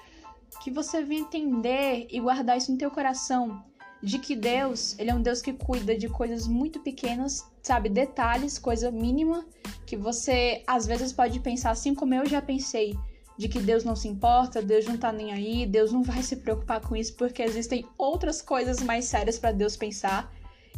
que 0.60 0.72
você 0.72 1.04
venha 1.04 1.20
entender 1.20 2.08
e 2.10 2.18
guardar 2.18 2.58
isso 2.58 2.72
no 2.72 2.78
teu 2.78 2.90
coração, 2.90 3.62
de 4.04 4.18
que 4.18 4.36
Deus, 4.36 4.96
ele 4.98 5.10
é 5.10 5.14
um 5.14 5.22
Deus 5.22 5.40
que 5.40 5.52
cuida 5.52 5.96
de 5.96 6.08
coisas 6.08 6.46
muito 6.46 6.80
pequenas 6.80 7.44
sabe, 7.64 7.88
detalhes, 7.88 8.58
coisa 8.58 8.90
mínima, 8.90 9.44
que 9.86 9.96
você 9.96 10.62
às 10.66 10.86
vezes 10.86 11.14
pode 11.14 11.40
pensar, 11.40 11.70
assim 11.70 11.94
como 11.94 12.12
eu 12.12 12.26
já 12.26 12.42
pensei, 12.42 12.94
de 13.38 13.48
que 13.48 13.58
Deus 13.58 13.82
não 13.82 13.96
se 13.96 14.06
importa, 14.06 14.60
Deus 14.60 14.84
não 14.84 14.98
tá 14.98 15.10
nem 15.10 15.32
aí, 15.32 15.66
Deus 15.66 15.90
não 15.90 16.02
vai 16.02 16.22
se 16.22 16.36
preocupar 16.36 16.82
com 16.82 16.94
isso, 16.94 17.14
porque 17.14 17.42
existem 17.42 17.86
outras 17.96 18.42
coisas 18.42 18.82
mais 18.82 19.06
sérias 19.06 19.38
para 19.38 19.50
Deus 19.50 19.76
pensar. 19.76 20.30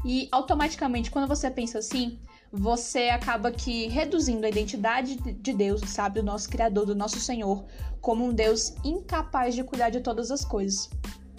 E 0.04 0.28
automaticamente, 0.30 1.10
quando 1.10 1.26
você 1.26 1.50
pensa 1.50 1.80
assim, 1.80 2.20
você 2.52 3.08
acaba 3.08 3.50
que 3.50 3.88
reduzindo 3.88 4.46
a 4.46 4.48
identidade 4.48 5.16
de 5.16 5.52
Deus, 5.52 5.80
sabe, 5.88 6.20
do 6.20 6.24
nosso 6.24 6.48
Criador, 6.48 6.86
do 6.86 6.94
nosso 6.94 7.18
Senhor, 7.18 7.64
como 8.00 8.24
um 8.24 8.32
Deus 8.32 8.74
incapaz 8.84 9.56
de 9.56 9.64
cuidar 9.64 9.90
de 9.90 10.00
todas 10.00 10.30
as 10.30 10.44
coisas. 10.44 10.88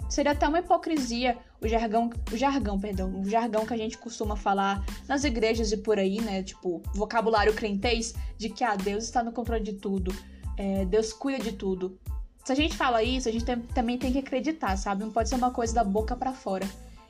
Seria 0.08 0.32
até 0.32 0.48
uma 0.48 0.60
hipocrisia 0.60 1.36
o 1.60 1.66
jargão, 1.66 2.10
o 2.32 2.36
jargão, 2.36 2.78
perdão, 2.78 3.20
o 3.20 3.28
jargão 3.28 3.66
que 3.66 3.74
a 3.74 3.76
gente 3.76 3.98
costuma 3.98 4.36
falar 4.36 4.84
nas 5.08 5.24
igrejas 5.24 5.72
e 5.72 5.76
por 5.76 5.98
aí, 5.98 6.20
né? 6.20 6.42
Tipo, 6.42 6.82
vocabulário 6.94 7.52
crentez 7.52 8.14
de 8.36 8.48
que 8.48 8.62
ah, 8.62 8.76
Deus 8.76 9.04
está 9.04 9.22
no 9.22 9.32
controle 9.32 9.62
de 9.62 9.72
tudo, 9.74 10.14
é, 10.56 10.84
Deus 10.84 11.12
cuida 11.12 11.42
de 11.42 11.52
tudo. 11.52 11.98
Se 12.44 12.52
a 12.52 12.54
gente 12.54 12.76
fala 12.76 13.02
isso, 13.02 13.28
a 13.28 13.32
gente 13.32 13.44
tem, 13.44 13.60
também 13.60 13.98
tem 13.98 14.12
que 14.12 14.18
acreditar, 14.18 14.76
sabe? 14.76 15.04
Não 15.04 15.10
pode 15.10 15.28
ser 15.28 15.34
uma 15.34 15.50
coisa 15.50 15.74
da 15.74 15.84
boca 15.84 16.16
para 16.16 16.32
fora. 16.32 16.66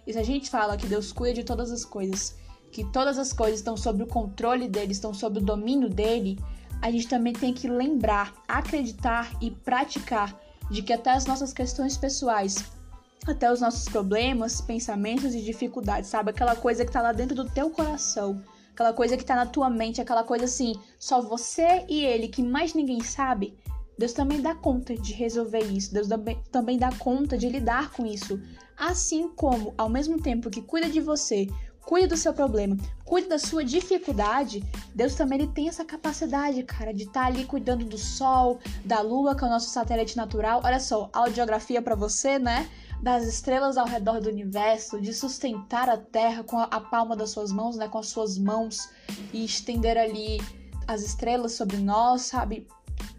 E 0.06 0.12
se 0.12 0.18
a 0.18 0.22
gente 0.22 0.50
fala 0.50 0.76
que 0.76 0.86
Deus 0.86 1.12
cuida 1.12 1.34
de 1.34 1.44
todas 1.44 1.70
as 1.70 1.84
coisas, 1.84 2.36
que 2.72 2.82
todas 2.84 3.18
as 3.18 3.32
coisas 3.32 3.60
estão 3.60 3.76
sob 3.76 4.02
o 4.02 4.06
controle 4.06 4.66
dele, 4.66 4.92
estão 4.92 5.12
sob 5.12 5.38
o 5.38 5.42
domínio 5.42 5.88
dele, 5.88 6.38
a 6.80 6.90
gente 6.90 7.06
também 7.06 7.32
tem 7.32 7.52
que 7.52 7.68
lembrar, 7.68 8.32
acreditar 8.48 9.30
e 9.40 9.50
praticar 9.50 10.34
de 10.70 10.82
que 10.82 10.92
até 10.92 11.10
as 11.10 11.26
nossas 11.26 11.52
questões 11.52 11.96
pessoais 11.96 12.77
até 13.26 13.52
os 13.52 13.60
nossos 13.60 13.88
problemas, 13.88 14.60
pensamentos 14.60 15.34
e 15.34 15.42
dificuldades, 15.42 16.08
sabe? 16.08 16.30
Aquela 16.30 16.56
coisa 16.56 16.84
que 16.84 16.92
tá 16.92 17.02
lá 17.02 17.12
dentro 17.12 17.34
do 17.34 17.48
teu 17.48 17.70
coração, 17.70 18.42
aquela 18.72 18.92
coisa 18.92 19.16
que 19.16 19.24
tá 19.24 19.34
na 19.34 19.46
tua 19.46 19.68
mente, 19.68 20.00
aquela 20.00 20.24
coisa 20.24 20.44
assim, 20.44 20.74
só 20.98 21.20
você 21.20 21.84
e 21.88 22.04
ele, 22.04 22.28
que 22.28 22.42
mais 22.42 22.74
ninguém 22.74 23.02
sabe. 23.02 23.56
Deus 23.98 24.12
também 24.12 24.40
dá 24.40 24.54
conta 24.54 24.94
de 24.94 25.12
resolver 25.12 25.64
isso, 25.64 25.92
Deus 25.92 26.06
também 26.52 26.78
dá 26.78 26.90
conta 26.92 27.36
de 27.36 27.48
lidar 27.48 27.90
com 27.90 28.06
isso. 28.06 28.40
Assim 28.76 29.28
como, 29.30 29.74
ao 29.76 29.88
mesmo 29.88 30.22
tempo 30.22 30.48
que 30.48 30.62
cuida 30.62 30.88
de 30.88 31.00
você, 31.00 31.48
cuide 31.88 32.06
do 32.06 32.16
seu 32.16 32.32
problema, 32.32 32.76
cuide 33.04 33.28
da 33.28 33.38
sua 33.38 33.64
dificuldade, 33.64 34.62
Deus 34.94 35.14
também 35.14 35.40
ele 35.40 35.50
tem 35.50 35.68
essa 35.68 35.84
capacidade, 35.84 36.62
cara, 36.62 36.92
de 36.92 37.04
estar 37.04 37.22
tá 37.22 37.26
ali 37.26 37.44
cuidando 37.44 37.84
do 37.84 37.96
sol, 37.96 38.60
da 38.84 39.00
lua, 39.00 39.34
que 39.34 39.42
é 39.42 39.46
o 39.46 39.50
nosso 39.50 39.70
satélite 39.70 40.16
natural. 40.16 40.60
Olha 40.62 40.78
só, 40.78 41.08
audiografia 41.12 41.82
para 41.82 41.96
você, 41.96 42.38
né? 42.38 42.68
Das 43.02 43.24
estrelas 43.26 43.76
ao 43.76 43.86
redor 43.86 44.20
do 44.20 44.28
universo, 44.28 45.00
de 45.00 45.14
sustentar 45.14 45.88
a 45.88 45.96
terra 45.96 46.42
com 46.42 46.58
a, 46.58 46.64
a 46.64 46.80
palma 46.80 47.16
das 47.16 47.30
suas 47.30 47.52
mãos, 47.52 47.76
né? 47.76 47.88
Com 47.88 47.98
as 47.98 48.08
suas 48.08 48.36
mãos 48.36 48.90
e 49.32 49.44
estender 49.44 49.96
ali 49.96 50.40
as 50.86 51.02
estrelas 51.02 51.52
sobre 51.52 51.76
nós, 51.76 52.22
sabe? 52.22 52.66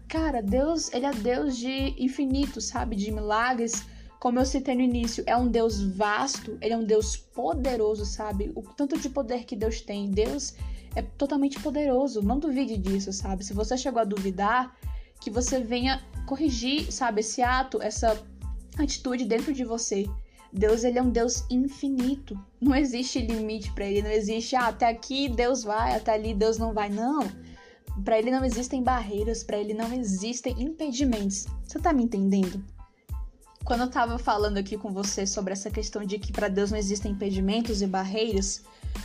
Cara, 0.08 0.42
Deus, 0.42 0.92
ele 0.92 1.06
é 1.06 1.12
Deus 1.12 1.56
de 1.56 1.94
infinito, 1.98 2.60
sabe? 2.60 2.96
De 2.96 3.10
milagres 3.10 3.86
como 4.20 4.38
eu 4.38 4.44
citei 4.44 4.74
no 4.74 4.82
início, 4.82 5.24
é 5.26 5.34
um 5.34 5.48
Deus 5.48 5.80
vasto, 5.80 6.58
ele 6.60 6.74
é 6.74 6.76
um 6.76 6.84
Deus 6.84 7.16
poderoso, 7.16 8.04
sabe? 8.04 8.52
O 8.54 8.60
tanto 8.60 8.98
de 8.98 9.08
poder 9.08 9.44
que 9.44 9.56
Deus 9.56 9.80
tem. 9.80 10.10
Deus 10.10 10.54
é 10.94 11.00
totalmente 11.00 11.58
poderoso, 11.58 12.20
não 12.20 12.38
duvide 12.38 12.76
disso, 12.76 13.14
sabe? 13.14 13.42
Se 13.42 13.54
você 13.54 13.78
chegou 13.78 13.98
a 13.98 14.04
duvidar, 14.04 14.76
que 15.18 15.30
você 15.30 15.58
venha 15.60 16.02
corrigir, 16.26 16.92
sabe, 16.92 17.20
esse 17.20 17.40
ato, 17.40 17.80
essa 17.80 18.22
atitude 18.80 19.24
dentro 19.24 19.52
de 19.52 19.64
você. 19.64 20.06
Deus, 20.52 20.82
ele 20.82 20.98
é 20.98 21.02
um 21.02 21.10
Deus 21.10 21.44
infinito. 21.48 22.38
Não 22.60 22.74
existe 22.74 23.20
limite 23.20 23.72
para 23.72 23.84
ele, 23.84 24.02
não 24.02 24.10
existe, 24.10 24.56
ah, 24.56 24.68
até 24.68 24.88
aqui 24.88 25.28
Deus 25.28 25.62
vai, 25.62 25.94
até 25.94 26.12
ali 26.12 26.34
Deus 26.34 26.58
não 26.58 26.72
vai. 26.72 26.88
Não. 26.88 27.20
Para 28.04 28.18
ele 28.18 28.30
não 28.30 28.44
existem 28.44 28.82
barreiras, 28.82 29.44
para 29.44 29.58
ele 29.58 29.74
não 29.74 29.92
existem 29.92 30.54
impedimentos. 30.60 31.46
Você 31.64 31.78
tá 31.78 31.92
me 31.92 32.02
entendendo? 32.04 32.64
Quando 33.64 33.82
eu 33.82 33.90
tava 33.90 34.18
falando 34.18 34.58
aqui 34.58 34.76
com 34.76 34.92
você 34.92 35.26
sobre 35.26 35.52
essa 35.52 35.70
questão 35.70 36.04
de 36.04 36.18
que 36.18 36.32
para 36.32 36.48
Deus 36.48 36.70
não 36.70 36.78
existem 36.78 37.12
impedimentos 37.12 37.82
e 37.82 37.86
barreiras, 37.86 38.64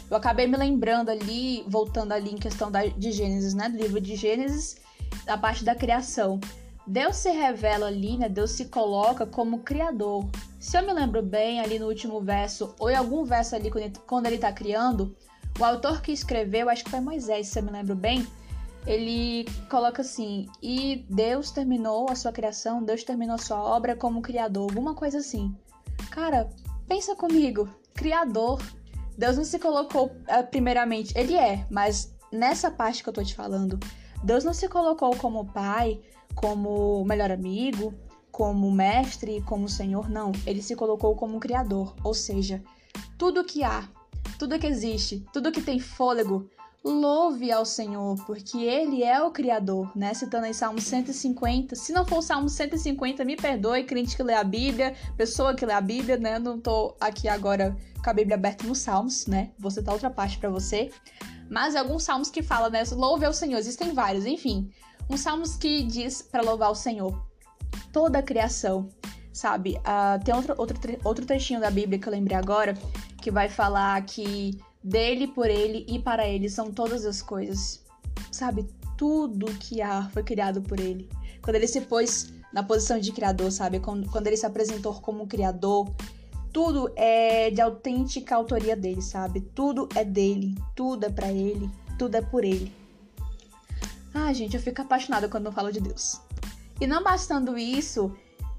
eu 0.09 0.17
acabei 0.17 0.47
me 0.47 0.57
lembrando 0.57 1.09
ali, 1.09 1.63
voltando 1.67 2.13
ali 2.13 2.31
em 2.31 2.37
questão 2.37 2.71
da, 2.71 2.85
de 2.85 3.11
Gênesis, 3.11 3.53
né? 3.53 3.69
Do 3.69 3.77
livro 3.77 3.99
de 3.99 4.15
Gênesis, 4.15 4.77
da 5.25 5.37
parte 5.37 5.63
da 5.63 5.75
criação. 5.75 6.39
Deus 6.87 7.15
se 7.15 7.31
revela 7.31 7.87
ali, 7.87 8.17
né? 8.17 8.29
Deus 8.29 8.51
se 8.51 8.65
coloca 8.65 9.25
como 9.25 9.59
criador. 9.59 10.29
Se 10.59 10.77
eu 10.77 10.85
me 10.85 10.93
lembro 10.93 11.23
bem, 11.23 11.59
ali 11.59 11.79
no 11.79 11.87
último 11.87 12.21
verso, 12.21 12.75
ou 12.79 12.89
em 12.89 12.95
algum 12.95 13.23
verso 13.23 13.55
ali, 13.55 13.71
quando 13.71 13.83
ele, 13.83 13.93
quando 14.05 14.25
ele 14.27 14.37
tá 14.37 14.51
criando, 14.51 15.15
o 15.59 15.63
autor 15.63 16.01
que 16.01 16.11
escreveu, 16.11 16.69
acho 16.69 16.83
que 16.83 16.91
foi 16.91 16.99
Moisés, 16.99 17.47
se 17.47 17.59
eu 17.59 17.63
me 17.63 17.71
lembro 17.71 17.95
bem, 17.95 18.27
ele 18.85 19.45
coloca 19.69 20.01
assim: 20.01 20.47
e 20.61 21.05
Deus 21.09 21.49
terminou 21.49 22.07
a 22.09 22.15
sua 22.15 22.31
criação, 22.31 22.83
Deus 22.83 23.03
terminou 23.03 23.35
a 23.35 23.39
sua 23.39 23.61
obra 23.61 23.95
como 23.95 24.21
criador, 24.21 24.69
alguma 24.69 24.93
coisa 24.93 25.19
assim. 25.19 25.55
Cara, 26.11 26.49
pensa 26.87 27.15
comigo, 27.15 27.67
criador. 27.93 28.61
Deus 29.17 29.37
não 29.37 29.45
se 29.45 29.57
colocou 29.57 30.11
eh, 30.27 30.43
primeiramente, 30.43 31.17
ele 31.17 31.35
é, 31.35 31.65
mas 31.69 32.13
nessa 32.31 32.69
parte 32.69 33.01
que 33.01 33.07
eu 33.07 33.13
tô 33.13 33.23
te 33.23 33.33
falando, 33.33 33.79
Deus 34.21 34.43
não 34.43 34.53
se 34.53 34.67
colocou 34.67 35.15
como 35.15 35.45
pai, 35.53 36.01
como 36.35 37.03
melhor 37.05 37.31
amigo, 37.31 37.93
como 38.31 38.69
mestre, 38.71 39.41
como 39.41 39.69
senhor, 39.69 40.09
não. 40.09 40.31
Ele 40.45 40.61
se 40.61 40.75
colocou 40.75 41.15
como 41.15 41.39
criador, 41.39 41.95
ou 42.03 42.13
seja, 42.13 42.61
tudo 43.17 43.45
que 43.45 43.63
há, 43.63 43.87
tudo 44.37 44.59
que 44.59 44.67
existe, 44.67 45.25
tudo 45.31 45.51
que 45.51 45.61
tem 45.61 45.79
fôlego, 45.79 46.49
louve 46.85 47.51
ao 47.51 47.65
Senhor, 47.65 48.15
porque 48.25 48.59
Ele 48.59 49.03
é 49.03 49.19
o 49.21 49.31
Criador, 49.31 49.91
né? 49.97 50.13
Citando 50.13 50.45
aí 50.45 50.53
Salmo 50.53 50.79
150. 50.79 51.75
Se 51.75 51.91
não 51.91 52.05
for 52.05 52.19
o 52.19 52.21
Salmo 52.21 52.47
150, 52.47 53.25
me 53.25 53.35
perdoe, 53.35 53.83
crente 53.83 54.15
que 54.15 54.21
lê 54.21 54.35
a 54.35 54.43
Bíblia, 54.43 54.95
pessoa 55.17 55.55
que 55.55 55.65
lê 55.65 55.73
a 55.73 55.81
Bíblia, 55.81 56.17
né? 56.17 56.37
Não 56.37 56.59
tô 56.59 56.95
aqui 56.99 57.27
agora 57.27 57.75
com 58.03 58.09
a 58.09 58.13
Bíblia 58.13 58.35
aberta 58.35 58.67
nos 58.67 58.79
Salmos, 58.79 59.25
né? 59.25 59.51
Vou 59.57 59.71
citar 59.71 59.93
outra 59.93 60.11
parte 60.11 60.37
para 60.37 60.49
você. 60.49 60.91
Mas 61.49 61.75
alguns 61.75 62.03
salmos 62.03 62.29
que 62.29 62.43
falam, 62.43 62.69
né? 62.69 62.83
Louve 62.91 63.25
ao 63.25 63.33
Senhor, 63.33 63.57
existem 63.57 63.93
vários, 63.93 64.25
enfim. 64.25 64.69
Uns 65.09 65.21
salmos 65.21 65.55
que 65.55 65.83
diz 65.83 66.21
para 66.21 66.41
louvar 66.41 66.71
o 66.71 66.75
Senhor. 66.75 67.23
Toda 67.91 68.19
a 68.19 68.23
criação, 68.23 68.89
sabe? 69.31 69.77
Uh, 69.79 70.23
tem 70.23 70.33
outro, 70.33 70.55
outro, 70.57 70.77
outro 71.03 71.25
trechinho 71.25 71.59
da 71.59 71.69
Bíblia 71.69 71.99
que 71.99 72.07
eu 72.07 72.11
lembrei 72.11 72.37
agora, 72.37 72.73
que 73.21 73.29
vai 73.29 73.49
falar 73.49 74.03
que 74.05 74.59
dele, 74.83 75.27
por 75.27 75.49
ele 75.49 75.85
e 75.87 75.99
para 75.99 76.27
ele 76.27 76.49
são 76.49 76.71
todas 76.71 77.05
as 77.05 77.21
coisas. 77.21 77.83
Sabe? 78.31 78.67
Tudo 78.97 79.45
que 79.55 79.81
há 79.81 80.09
foi 80.13 80.23
criado 80.23 80.61
por 80.61 80.79
ele. 80.79 81.09
Quando 81.41 81.55
ele 81.55 81.67
se 81.67 81.81
pôs 81.81 82.33
na 82.51 82.63
posição 82.63 82.99
de 82.99 83.11
criador, 83.11 83.51
sabe? 83.51 83.79
Quando, 83.79 84.09
quando 84.09 84.27
ele 84.27 84.37
se 84.37 84.45
apresentou 84.45 84.93
como 85.01 85.27
criador, 85.27 85.89
tudo 86.53 86.89
é 86.95 87.51
de 87.51 87.59
autêntica 87.59 88.35
autoria 88.35 88.75
dele, 88.75 89.01
sabe? 89.01 89.41
Tudo 89.41 89.89
é 89.93 90.05
dele, 90.05 90.55
tudo 90.73 91.05
é 91.05 91.09
para 91.09 91.31
ele, 91.31 91.69
tudo 91.99 92.15
é 92.15 92.21
por 92.21 92.45
ele. 92.45 92.71
Ah, 94.15 94.31
gente, 94.31 94.55
eu 94.55 94.61
fico 94.61 94.81
apaixonada 94.81 95.27
quando 95.27 95.47
eu 95.47 95.51
falo 95.51 95.71
de 95.71 95.81
Deus. 95.81 96.21
E 96.79 96.87
não 96.87 97.03
bastando 97.03 97.57
isso, 97.57 98.15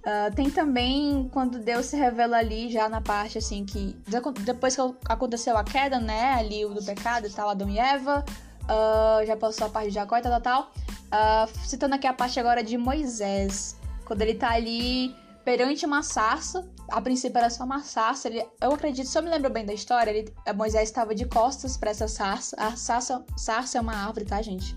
Uh, 0.07 0.33
tem 0.37 0.49
também 0.49 1.29
quando 1.33 1.59
Deus 1.59 1.87
se 1.87 1.97
revela 1.97 2.37
ali 2.37 2.71
já 2.71 2.89
na 2.89 3.01
parte 3.01 3.39
assim 3.39 3.67
que 3.67 4.01
depois 4.45 4.77
que 4.77 4.83
aconteceu 5.09 5.57
a 5.57 5.65
queda, 5.65 5.99
né, 5.99 6.35
ali 6.35 6.65
o 6.65 6.73
do 6.73 6.81
pecado 6.85 7.27
e 7.27 7.31
tal, 7.31 7.49
Adão 7.49 7.69
e 7.69 7.77
Eva, 7.77 8.25
uh, 8.67 9.27
já 9.27 9.37
passou 9.37 9.67
a 9.67 9.71
parte 9.71 9.89
de 9.89 9.95
Jacó 9.95 10.17
e 10.17 10.23
tal, 10.23 10.41
tal, 10.41 10.41
tal. 10.41 10.73
Uh, 11.07 11.67
citando 11.67 11.97
aqui 11.97 12.07
a 12.07 12.13
parte 12.13 12.39
agora 12.39 12.63
de 12.63 12.79
Moisés, 12.79 13.77
quando 14.05 14.23
ele 14.23 14.35
tá 14.35 14.51
ali 14.51 15.13
perante 15.45 15.85
uma 15.85 16.05
sarça, 16.05 16.65
a 16.89 17.01
princípio 17.01 17.39
era 17.39 17.51
só 17.51 17.65
uma 17.65 17.83
sarça, 17.83 18.29
ele, 18.29 18.47
eu 18.61 18.73
acredito, 18.73 19.09
se 19.09 19.19
eu 19.19 19.25
me 19.25 19.31
lembro 19.31 19.51
bem 19.51 19.67
da 19.67 19.75
história, 19.75 20.13
ele, 20.13 20.33
Moisés 20.55 20.89
estava 20.89 21.17
de 21.17 21.25
costas 21.25 21.77
para 21.77 21.91
essa 21.91 22.07
sarça, 22.07 22.55
a 22.57 22.77
sarça, 22.77 23.25
sarça 23.37 23.79
é 23.79 23.81
uma 23.81 24.07
árvore, 24.07 24.25
tá, 24.25 24.41
gente? 24.41 24.77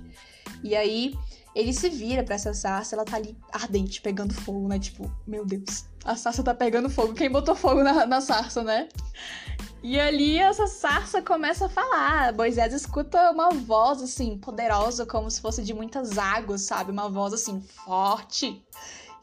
E 0.64 0.76
aí 0.76 1.14
ele 1.56 1.74
se 1.74 1.90
vira 1.90 2.24
pra 2.24 2.36
essa 2.36 2.54
sarça, 2.54 2.96
ela 2.96 3.06
tá 3.06 3.18
ali 3.18 3.36
ardente, 3.52 4.02
pegando 4.02 4.34
fogo, 4.34 4.68
né? 4.68 4.80
Tipo, 4.80 5.12
meu 5.26 5.46
Deus, 5.46 5.86
a 6.06 6.16
sarça 6.16 6.44
tá 6.44 6.54
pegando 6.54 6.90
fogo. 6.90 7.14
Quem 7.14 7.30
botou 7.30 7.56
fogo 7.56 7.84
na, 7.84 8.06
na 8.06 8.22
sarça, 8.22 8.64
né? 8.64 8.88
E 9.82 10.00
ali 10.00 10.38
essa 10.38 10.68
sarça 10.68 11.22
começa 11.22 11.66
a 11.66 11.70
falar. 11.70 12.34
Moisés 12.34 12.74
escuta 12.74 13.32
uma 13.32 13.50
voz 13.50 14.02
assim, 14.02 14.38
poderosa, 14.38 15.06
como 15.06 15.30
se 15.32 15.42
fosse 15.42 15.64
de 15.64 15.74
muitas 15.74 16.18
águas, 16.18 16.62
sabe? 16.62 16.92
Uma 16.92 17.10
voz 17.10 17.34
assim, 17.34 17.62
forte. 17.62 18.64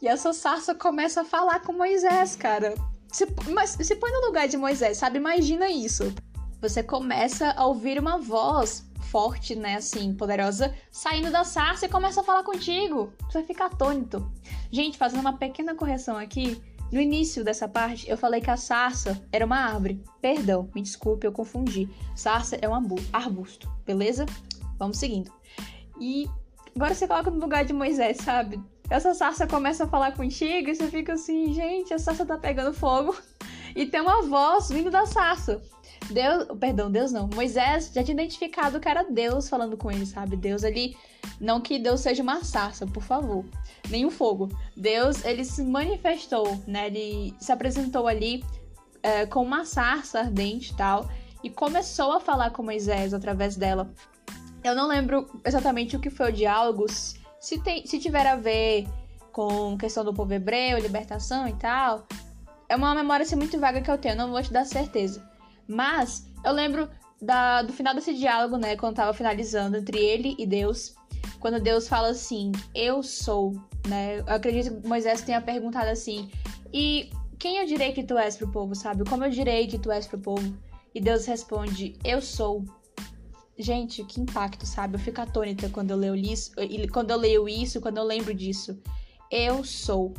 E 0.01 0.09
essa 0.09 0.33
sarça 0.33 0.75
começa 0.75 1.23
a 1.23 1.25
falar 1.25 1.61
com 1.61 1.73
Moisés, 1.73 2.37
cara. 2.37 2.75
Se, 3.13 3.27
mas 3.49 3.71
se 3.71 3.97
põe 3.97 4.11
no 4.11 4.27
lugar 4.27 4.49
de 4.49 4.57
Moisés, 4.57 4.99
sabe? 4.99 5.19
Imagina 5.19 5.71
isso. 5.71 6.13
Você 6.61 6.83
começa 6.83 7.51
a 7.53 7.67
ouvir 7.67 7.99
uma 7.99 8.19
voz 8.19 8.87
forte, 9.11 9.55
né, 9.55 9.77
assim, 9.77 10.15
poderosa, 10.15 10.75
saindo 10.91 11.31
da 11.31 11.45
sarça 11.45 11.87
e 11.87 11.89
começa 11.89 12.21
a 12.21 12.25
falar 12.25 12.43
contigo. 12.43 13.13
Você 13.31 13.43
fica 13.43 13.67
atônito. 13.67 14.31
Gente, 14.71 14.99
fazendo 14.99 15.21
uma 15.21 15.37
pequena 15.37 15.75
correção 15.75 16.17
aqui, 16.17 16.61
no 16.93 17.01
início 17.01 17.43
dessa 17.43 17.69
parte, 17.69 18.09
eu 18.09 18.17
falei 18.17 18.41
que 18.41 18.51
a 18.51 18.57
sarça 18.57 19.21
era 19.33 19.45
uma 19.45 19.57
árvore. 19.57 20.03
Perdão, 20.21 20.71
me 20.75 20.83
desculpe, 20.83 21.27
eu 21.27 21.33
confundi. 21.33 21.89
Sarça 22.15 22.57
é 22.61 22.69
um 22.69 22.75
arbusto, 23.13 23.69
beleza? 23.85 24.25
Vamos 24.79 24.99
seguindo. 24.99 25.33
E 26.01 26.29
agora 26.75 26.95
você 26.95 27.09
coloca 27.09 27.31
no 27.31 27.41
lugar 27.41 27.65
de 27.65 27.73
Moisés, 27.73 28.19
sabe? 28.19 28.61
Essa 28.89 29.15
sarça 29.15 29.47
começa 29.47 29.85
a 29.85 29.89
falar 29.89 30.13
contigo 30.13 30.71
e 30.71 30.75
você 30.75 30.89
fica 30.89 31.15
assim, 31.15 31.53
gente, 31.53 31.93
a 31.93 31.99
sarça 31.99 32.25
tá 32.25 32.39
pegando 32.39 32.73
fogo. 32.73 33.17
E 33.75 33.85
tem 33.85 34.01
uma 34.01 34.23
voz 34.23 34.71
vindo 34.71 34.91
da 34.91 35.05
sarça. 35.05 35.63
Deus, 36.11 36.47
perdão, 36.59 36.91
Deus 36.91 37.13
não. 37.13 37.29
Moisés 37.35 37.91
já 37.93 38.03
tinha 38.03 38.15
identificado 38.15 38.79
que 38.81 38.89
era 38.89 39.03
Deus 39.03 39.49
falando 39.49 39.77
com 39.77 39.91
ele, 39.91 40.07
sabe? 40.07 40.37
Deus 40.37 40.65
ali, 40.65 40.97
não 41.41 41.61
que 41.61 41.79
Deus 41.79 42.01
seja 42.01 42.23
uma 42.23 42.45
sarça, 42.45 42.87
por 42.87 43.03
favor, 43.03 43.45
nem 43.89 44.07
um 44.07 44.11
fogo. 44.11 44.49
Deus, 44.77 45.25
ele 45.25 45.45
se 45.45 45.63
manifestou, 45.63 46.61
né? 46.67 46.87
Ele 46.87 47.35
se 47.39 47.51
apresentou 47.51 48.07
ali 48.07 48.45
é, 49.03 49.27
com 49.27 49.43
uma 49.43 49.65
sarça 49.65 50.21
ardente 50.21 50.73
e 50.73 50.77
tal, 50.77 51.09
e 51.43 51.51
começou 51.51 52.13
a 52.13 52.21
falar 52.21 52.51
com 52.51 52.63
Moisés 52.63 53.15
através 53.15 53.57
dela. 53.57 53.91
Eu 54.65 54.75
não 54.75 54.89
lembro 54.89 55.29
exatamente 55.45 55.97
o 55.97 56.01
que 56.01 56.11
foi 56.11 56.31
o 56.31 56.33
diálogo, 56.33 56.87
se, 57.39 57.59
tem, 57.63 57.87
se 57.87 57.99
tiver 58.01 58.27
a 58.27 58.35
ver 58.35 58.87
com 59.33 59.77
questão 59.77 60.05
do 60.05 60.15
povo 60.15 60.33
hebreu, 60.33 60.79
libertação 60.79 61.47
e 61.47 61.53
tal. 61.55 62.07
É 62.69 62.75
uma 62.75 62.95
memória 62.95 63.23
assim, 63.23 63.37
muito 63.37 63.61
vaga 63.61 63.81
que 63.81 63.91
eu 63.91 63.99
tenho, 63.99 64.17
não 64.17 64.31
vou 64.31 64.43
te 64.43 64.53
dar 64.53 64.65
certeza. 64.65 65.23
Mas 65.69 66.27
eu 66.45 66.53
lembro 66.53 66.89
da, 67.21 67.63
do 67.63 67.73
final 67.73 67.95
desse 67.95 68.15
diálogo, 68.15 68.57
né? 68.57 68.77
Quando 68.77 68.97
tava 68.97 69.13
finalizando 69.13 69.77
entre 69.77 69.99
ele 69.99 70.35
e 70.39 70.47
Deus. 70.47 70.95
Quando 71.41 71.61
Deus 71.61 71.89
fala 71.89 72.09
assim, 72.09 72.53
eu 72.75 73.03
sou, 73.03 73.53
né? 73.87 74.21
Eu 74.21 74.35
acredito 74.35 74.81
que 74.81 74.89
Moisés 74.89 75.23
tenha 75.23 75.41
perguntado 75.41 75.89
assim, 75.89 76.31
e 76.73 77.11
quem 77.39 77.59
eu 77.59 77.67
direi 77.67 77.93
que 77.93 78.03
tu 78.03 78.17
és 78.17 78.37
pro 78.37 78.51
povo, 78.51 78.75
sabe? 78.75 79.05
Como 79.09 79.25
eu 79.25 79.31
direi 79.31 79.67
que 79.67 79.79
tu 79.79 79.91
és 79.91 80.07
pro 80.07 80.19
povo? 80.19 80.57
E 80.95 81.01
Deus 81.01 81.27
responde, 81.27 81.99
eu 82.05 82.23
sou. 82.23 82.65
Gente, 83.59 84.05
que 84.05 84.21
impacto, 84.21 84.67
sabe? 84.67 84.97
Eu 84.97 84.99
fico 84.99 85.21
atônita 85.21 85.69
quando 85.69 85.91
eu 85.91 85.97
leio 85.97 86.15
isso, 86.15 86.53
quando 86.93 87.11
eu 87.11 87.17
leio 87.17 87.49
isso, 87.49 87.81
quando 87.81 87.99
eu 87.99 88.05
lembro 88.05 88.35
disso. 88.35 88.79
Eu 89.31 89.65
sou. 89.65 90.15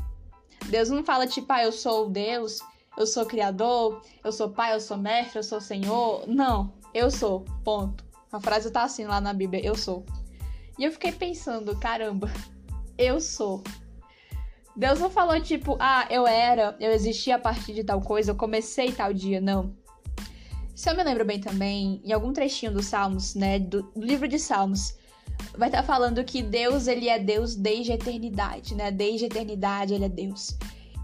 Deus 0.70 0.90
não 0.90 1.04
fala 1.04 1.28
tipo, 1.28 1.52
ah, 1.52 1.64
eu 1.64 1.72
sou 1.72 2.10
Deus 2.10 2.60
eu 2.98 3.06
sou 3.06 3.26
criador, 3.26 4.02
eu 4.24 4.32
sou 4.32 4.50
pai, 4.50 4.74
eu 4.74 4.82
sou 4.82 4.98
mestre, 4.98 5.38
eu 5.38 5.44
sou 5.44 5.62
senhor. 5.62 6.24
Não, 6.28 6.74
eu 6.94 7.12
sou. 7.12 7.46
Ponto. 7.64 8.04
A 8.32 8.40
frase 8.40 8.72
tá 8.72 8.84
assim 8.84 9.06
lá 9.06 9.22
na 9.22 9.34
Bíblia, 9.34 9.64
eu 9.64 9.76
sou. 9.76 10.04
E 10.78 10.84
eu 10.84 10.92
fiquei 10.92 11.12
pensando, 11.12 11.78
caramba, 11.78 12.30
eu 12.98 13.22
sou. 13.22 13.64
Deus 14.76 15.00
não 15.00 15.10
falou 15.10 15.40
tipo, 15.40 15.78
ah, 15.80 16.08
eu 16.10 16.28
era, 16.28 16.76
eu 16.80 16.92
existia 16.92 17.36
a 17.36 17.40
partir 17.40 17.74
de 17.74 17.84
tal 17.84 18.02
coisa, 18.02 18.32
eu 18.32 18.36
comecei 18.36 18.92
tal 18.92 19.14
dia, 19.14 19.40
não. 19.40 19.74
Se 20.76 20.90
eu 20.90 20.96
me 20.96 21.04
lembro 21.04 21.26
bem 21.26 21.40
também, 21.40 22.00
em 22.04 22.12
algum 22.12 22.32
trechinho 22.32 22.72
dos 22.72 22.86
Salmos, 22.86 23.34
né, 23.34 23.58
do, 23.58 23.92
livro 23.96 24.28
de 24.28 24.38
Salmos, 24.38 24.96
vai 25.58 25.70
estar 25.70 25.82
tá 25.82 25.84
falando 25.84 26.24
que 26.24 26.44
Deus, 26.44 26.86
ele 26.86 27.10
é 27.10 27.18
Deus 27.18 27.56
desde 27.56 27.92
a 27.92 27.96
eternidade, 27.96 28.76
né? 28.76 28.92
Desde 28.92 29.26
a 29.26 29.28
eternidade 29.28 29.96
ele 29.96 30.06
é 30.06 30.10
Deus. 30.10 30.56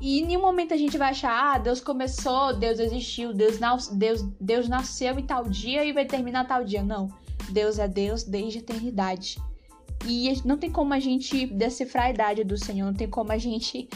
E 0.03 0.19
em 0.19 0.25
nenhum 0.25 0.41
momento 0.41 0.73
a 0.73 0.77
gente 0.77 0.97
vai 0.97 1.11
achar, 1.11 1.55
ah, 1.55 1.57
Deus 1.57 1.79
começou, 1.79 2.53
Deus 2.53 2.77
existiu, 2.77 3.33
Deus, 3.33 3.57
Deus, 3.93 4.21
Deus 4.37 4.67
nasceu 4.67 5.17
em 5.17 5.25
tal 5.25 5.45
dia 5.45 5.85
e 5.85 5.93
vai 5.93 6.03
terminar 6.03 6.45
tal 6.45 6.65
dia. 6.65 6.83
Não. 6.83 7.07
Deus 7.49 7.79
é 7.79 7.87
Deus 7.87 8.21
desde 8.21 8.57
a 8.57 8.61
eternidade. 8.61 9.37
E 10.05 10.33
não 10.43 10.57
tem 10.57 10.69
como 10.69 10.93
a 10.93 10.99
gente 10.99 11.47
decifrar 11.47 12.07
a 12.07 12.09
idade 12.09 12.43
do 12.43 12.57
Senhor, 12.57 12.85
não 12.85 12.93
tem 12.93 13.09
como 13.09 13.31
a 13.31 13.37
gente 13.37 13.87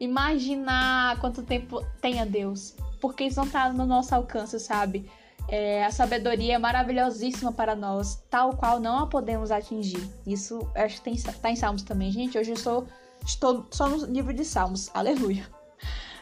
imaginar 0.00 1.20
quanto 1.20 1.44
tempo 1.44 1.80
tem 2.00 2.20
a 2.20 2.24
Deus, 2.24 2.74
porque 3.00 3.22
isso 3.22 3.38
não 3.38 3.46
está 3.46 3.72
no 3.72 3.86
nosso 3.86 4.12
alcance, 4.16 4.58
sabe? 4.58 5.08
É, 5.46 5.84
a 5.84 5.92
sabedoria 5.92 6.56
é 6.56 6.58
maravilhosíssima 6.58 7.52
para 7.52 7.76
nós, 7.76 8.20
tal 8.28 8.56
qual 8.56 8.80
não 8.80 8.98
a 8.98 9.06
podemos 9.06 9.52
atingir. 9.52 10.10
Isso 10.26 10.68
acho 10.74 10.96
que 10.96 11.02
tem, 11.02 11.16
tá 11.16 11.50
em 11.50 11.54
Salmos 11.54 11.84
também, 11.84 12.10
gente. 12.10 12.36
Hoje 12.36 12.50
eu 12.50 12.56
sou, 12.56 12.88
estou 13.24 13.66
só 13.70 13.88
no 13.88 14.06
livro 14.06 14.32
de 14.32 14.44
Salmos, 14.44 14.90
aleluia. 14.94 15.48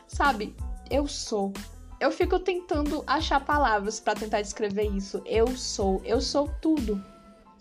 Sabe, 0.06 0.54
eu 0.90 1.06
sou. 1.06 1.52
Eu 2.00 2.10
fico 2.10 2.38
tentando 2.38 3.04
achar 3.06 3.44
palavras 3.44 4.00
para 4.00 4.18
tentar 4.18 4.40
descrever 4.40 4.84
isso. 4.90 5.22
Eu 5.26 5.56
sou, 5.56 6.00
eu 6.04 6.20
sou 6.20 6.48
tudo. 6.60 7.02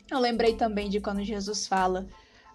Eu 0.09 0.19
lembrei 0.19 0.55
também 0.55 0.89
de 0.89 0.99
quando 0.99 1.23
Jesus 1.23 1.67
fala 1.67 2.07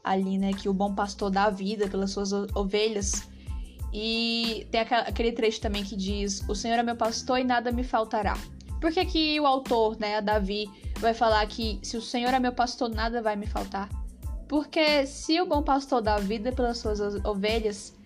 ali, 0.02 0.38
né, 0.38 0.52
que 0.52 0.68
o 0.68 0.72
bom 0.72 0.94
pastor 0.94 1.30
dá 1.30 1.50
vida 1.50 1.88
pelas 1.88 2.10
suas 2.10 2.32
ovelhas. 2.32 3.28
E 3.92 4.66
tem 4.70 4.80
aquele 4.80 5.32
trecho 5.32 5.60
também 5.60 5.84
que 5.84 5.94
diz: 5.94 6.42
O 6.48 6.54
Senhor 6.54 6.78
é 6.78 6.82
meu 6.82 6.96
pastor 6.96 7.38
e 7.38 7.44
nada 7.44 7.70
me 7.70 7.84
faltará. 7.84 8.36
Por 8.80 8.92
que, 8.92 9.04
que 9.04 9.40
o 9.40 9.46
autor, 9.46 9.96
né, 9.98 10.20
Davi, 10.20 10.68
vai 10.98 11.14
falar 11.14 11.46
que 11.46 11.78
se 11.82 11.96
o 11.96 12.02
Senhor 12.02 12.34
é 12.34 12.38
meu 12.38 12.52
pastor, 12.52 12.88
nada 12.88 13.22
vai 13.22 13.36
me 13.36 13.46
faltar? 13.46 13.88
Porque 14.48 15.06
se 15.06 15.40
o 15.40 15.46
bom 15.46 15.62
pastor 15.62 16.02
dá 16.02 16.16
vida 16.18 16.52
pelas 16.52 16.78
suas 16.78 17.00
ovelhas, 17.24 17.96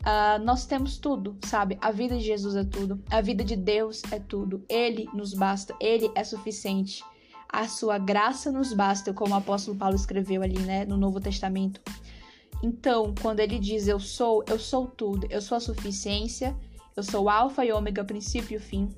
uh, 0.00 0.42
nós 0.42 0.66
temos 0.66 0.98
tudo, 0.98 1.36
sabe? 1.44 1.78
A 1.80 1.90
vida 1.90 2.16
de 2.16 2.24
Jesus 2.24 2.56
é 2.56 2.64
tudo, 2.64 3.02
a 3.10 3.20
vida 3.20 3.44
de 3.44 3.56
Deus 3.56 4.02
é 4.10 4.18
tudo. 4.18 4.64
Ele 4.68 5.08
nos 5.14 5.34
basta, 5.34 5.74
ele 5.80 6.10
é 6.14 6.24
suficiente 6.24 7.02
a 7.48 7.66
sua 7.66 7.96
graça 7.98 8.52
nos 8.52 8.72
basta, 8.72 9.12
como 9.14 9.32
o 9.32 9.36
apóstolo 9.38 9.76
Paulo 9.76 9.96
escreveu 9.96 10.42
ali, 10.42 10.58
né, 10.58 10.84
no 10.84 10.96
Novo 10.96 11.20
Testamento. 11.20 11.80
Então, 12.62 13.14
quando 13.22 13.40
ele 13.40 13.58
diz 13.58 13.88
eu 13.88 13.98
sou, 13.98 14.44
eu 14.46 14.58
sou 14.58 14.86
tudo, 14.86 15.26
eu 15.30 15.40
sou 15.40 15.56
a 15.56 15.60
suficiência, 15.60 16.54
eu 16.94 17.02
sou 17.02 17.30
alfa 17.30 17.64
e 17.64 17.72
ômega, 17.72 18.04
princípio 18.04 18.56
e 18.56 18.60
fim. 18.60 18.88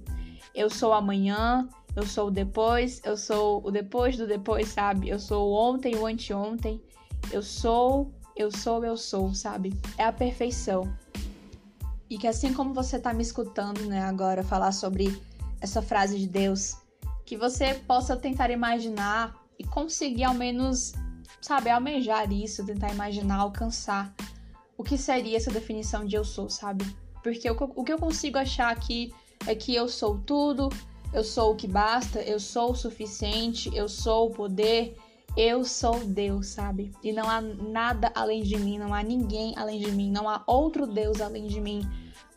Eu 0.54 0.68
sou 0.68 0.92
amanhã, 0.92 1.68
eu 1.96 2.06
sou 2.06 2.28
o 2.28 2.30
depois, 2.30 3.00
eu 3.04 3.16
sou 3.16 3.66
o 3.66 3.70
depois 3.70 4.16
do 4.16 4.26
depois, 4.26 4.68
sabe? 4.68 5.08
Eu 5.08 5.18
sou 5.18 5.50
o 5.50 5.52
ontem, 5.52 5.96
o 5.96 6.06
anteontem. 6.06 6.80
Eu 7.32 7.42
sou, 7.42 8.12
eu 8.36 8.50
sou, 8.50 8.84
eu 8.84 8.96
sou, 8.96 9.34
sabe? 9.34 9.74
É 9.98 10.04
a 10.04 10.12
perfeição. 10.12 10.92
E 12.08 12.18
que 12.18 12.26
assim 12.26 12.52
como 12.52 12.72
você 12.72 12.98
tá 12.98 13.12
me 13.12 13.22
escutando, 13.22 13.84
né, 13.86 14.02
agora 14.02 14.42
falar 14.42 14.72
sobre 14.72 15.20
essa 15.60 15.82
frase 15.82 16.18
de 16.18 16.26
Deus, 16.26 16.76
que 17.24 17.36
você 17.36 17.74
possa 17.74 18.16
tentar 18.16 18.50
imaginar 18.50 19.36
e 19.58 19.64
conseguir 19.64 20.24
ao 20.24 20.34
menos, 20.34 20.92
sabe, 21.40 21.70
almejar 21.70 22.32
isso, 22.32 22.64
tentar 22.64 22.92
imaginar, 22.92 23.36
alcançar 23.36 24.12
o 24.76 24.82
que 24.82 24.96
seria 24.96 25.36
essa 25.36 25.50
definição 25.50 26.04
de 26.04 26.16
eu 26.16 26.24
sou, 26.24 26.48
sabe? 26.48 26.84
Porque 27.22 27.48
o, 27.50 27.54
o 27.76 27.84
que 27.84 27.92
eu 27.92 27.98
consigo 27.98 28.38
achar 28.38 28.70
aqui 28.70 29.12
é 29.46 29.54
que 29.54 29.74
eu 29.74 29.86
sou 29.86 30.18
tudo, 30.18 30.70
eu 31.12 31.24
sou 31.24 31.52
o 31.52 31.56
que 31.56 31.66
basta, 31.66 32.20
eu 32.20 32.38
sou 32.38 32.72
o 32.72 32.76
suficiente, 32.76 33.70
eu 33.74 33.88
sou 33.88 34.28
o 34.28 34.30
poder, 34.30 34.96
eu 35.36 35.64
sou 35.64 36.04
Deus, 36.04 36.48
sabe? 36.48 36.92
E 37.02 37.12
não 37.12 37.28
há 37.28 37.40
nada 37.40 38.10
além 38.14 38.42
de 38.42 38.56
mim, 38.56 38.78
não 38.78 38.94
há 38.94 39.02
ninguém 39.02 39.54
além 39.56 39.80
de 39.80 39.90
mim, 39.90 40.10
não 40.10 40.28
há 40.28 40.42
outro 40.46 40.86
Deus 40.86 41.20
além 41.20 41.46
de 41.46 41.60
mim, 41.60 41.88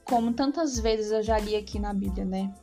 como 0.03 0.33
tantas 0.33 0.79
vezes 0.79 1.11
eu 1.11 1.23
já 1.23 1.39
li 1.39 1.55
aqui 1.55 1.79
na 1.79 1.93
Bíblia, 1.93 2.25
né? 2.25 2.53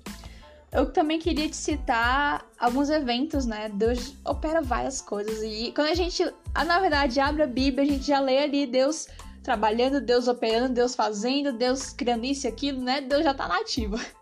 Eu 0.72 0.92
também 0.92 1.18
queria 1.18 1.48
te 1.48 1.56
citar 1.56 2.46
alguns 2.56 2.90
eventos, 2.90 3.44
né? 3.44 3.68
Deus 3.68 4.14
opera 4.24 4.62
várias 4.62 5.00
coisas. 5.00 5.42
E 5.42 5.72
quando 5.72 5.88
a 5.88 5.94
gente, 5.94 6.22
ah, 6.54 6.64
na 6.64 6.78
verdade, 6.78 7.18
abre 7.18 7.42
a 7.42 7.46
Bíblia, 7.46 7.82
a 7.82 7.86
gente 7.86 8.06
já 8.06 8.20
lê 8.20 8.38
ali 8.38 8.66
Deus 8.66 9.08
trabalhando, 9.42 10.00
Deus 10.00 10.28
operando, 10.28 10.72
Deus 10.72 10.94
fazendo, 10.94 11.52
Deus 11.52 11.90
criando 11.90 12.24
isso 12.24 12.46
e 12.46 12.48
aquilo, 12.48 12.80
né? 12.80 13.00
Deus 13.00 13.24
já 13.24 13.34
tá 13.34 13.48
nativo. 13.48 13.98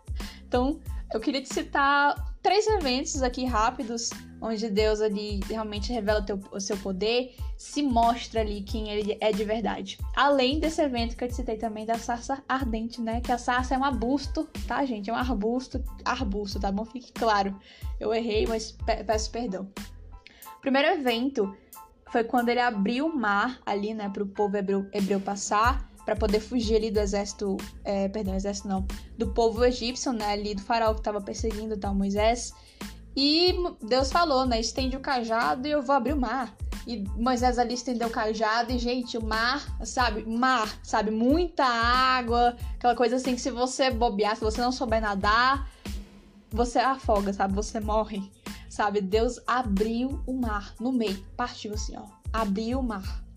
Então, 0.49 0.79
eu 1.13 1.19
queria 1.19 1.41
te 1.41 1.51
citar 1.51 2.15
três 2.41 2.67
eventos 2.67 3.21
aqui 3.23 3.45
rápidos, 3.45 4.09
onde 4.41 4.69
Deus 4.69 5.01
ali 5.01 5.39
realmente 5.49 5.91
revela 5.91 6.21
o, 6.21 6.25
teu, 6.25 6.39
o 6.51 6.59
seu 6.59 6.77
poder, 6.77 7.35
se 7.57 7.81
mostra 7.81 8.41
ali 8.41 8.61
quem 8.61 8.89
ele 8.89 9.17
é 9.19 9.31
de 9.31 9.43
verdade. 9.43 9.97
Além 10.15 10.59
desse 10.59 10.81
evento 10.81 11.17
que 11.17 11.23
eu 11.23 11.27
te 11.27 11.35
citei 11.35 11.57
também 11.57 11.85
da 11.85 11.97
sarça 11.97 12.43
ardente, 12.47 13.01
né? 13.01 13.21
Que 13.21 13.31
a 13.31 13.37
sarça 13.37 13.75
é 13.75 13.77
um 13.77 13.83
arbusto, 13.83 14.47
tá, 14.67 14.85
gente? 14.85 15.09
É 15.09 15.13
um 15.13 15.17
arbusto, 15.17 15.83
arbusto, 16.05 16.59
tá 16.59 16.71
bom? 16.71 16.85
Fique 16.85 17.11
claro. 17.11 17.59
Eu 17.99 18.13
errei, 18.13 18.45
mas 18.47 18.71
peço 19.05 19.31
perdão. 19.31 19.67
Primeiro 20.61 20.89
evento 20.89 21.55
foi 22.11 22.23
quando 22.23 22.49
ele 22.49 22.59
abriu 22.59 23.07
o 23.07 23.15
mar 23.15 23.59
ali, 23.65 23.93
né, 23.93 24.09
para 24.09 24.23
o 24.23 24.27
povo 24.27 24.55
hebreu, 24.57 24.87
hebreu 24.93 25.19
passar 25.19 25.88
para 26.09 26.15
poder 26.15 26.39
fugir 26.39 26.77
ali 26.77 26.89
do 26.89 26.99
exército, 26.99 27.55
é, 27.83 28.07
perdão, 28.07 28.33
exército 28.33 28.67
não, 28.67 28.83
do 29.15 29.27
povo 29.27 29.63
egípcio, 29.63 30.11
né, 30.11 30.31
ali 30.31 30.55
do 30.55 30.61
faraó 30.61 30.91
que 30.95 31.01
estava 31.01 31.21
perseguindo 31.21 31.77
tal 31.77 31.93
Moisés. 31.93 32.51
E 33.15 33.53
Deus 33.79 34.11
falou, 34.11 34.43
né, 34.43 34.59
estende 34.59 34.97
o 34.97 34.99
cajado 34.99 35.67
e 35.67 35.71
eu 35.71 35.83
vou 35.83 35.95
abrir 35.95 36.13
o 36.13 36.19
mar. 36.19 36.55
E 36.87 37.03
Moisés 37.15 37.59
ali 37.59 37.75
estendeu 37.75 38.07
o 38.07 38.11
cajado 38.11 38.71
e, 38.71 38.79
gente, 38.79 39.19
o 39.19 39.23
mar, 39.23 39.63
sabe, 39.85 40.25
mar, 40.25 40.79
sabe, 40.81 41.11
muita 41.11 41.63
água, 41.63 42.55
aquela 42.73 42.95
coisa 42.95 43.17
assim 43.17 43.35
que 43.35 43.41
se 43.41 43.51
você 43.51 43.91
bobear, 43.91 44.35
se 44.35 44.43
você 44.43 44.59
não 44.61 44.71
souber 44.71 44.99
nadar, 44.99 45.69
você 46.49 46.79
afoga, 46.79 47.31
sabe, 47.31 47.53
você 47.53 47.79
morre, 47.79 48.31
sabe. 48.67 48.99
Deus 48.99 49.39
abriu 49.45 50.23
o 50.25 50.33
mar 50.33 50.73
no 50.79 50.91
meio, 50.91 51.23
partiu 51.37 51.75
assim, 51.75 51.95
ó, 51.95 52.05
abriu 52.33 52.79
o 52.79 52.83
mar. 52.83 53.28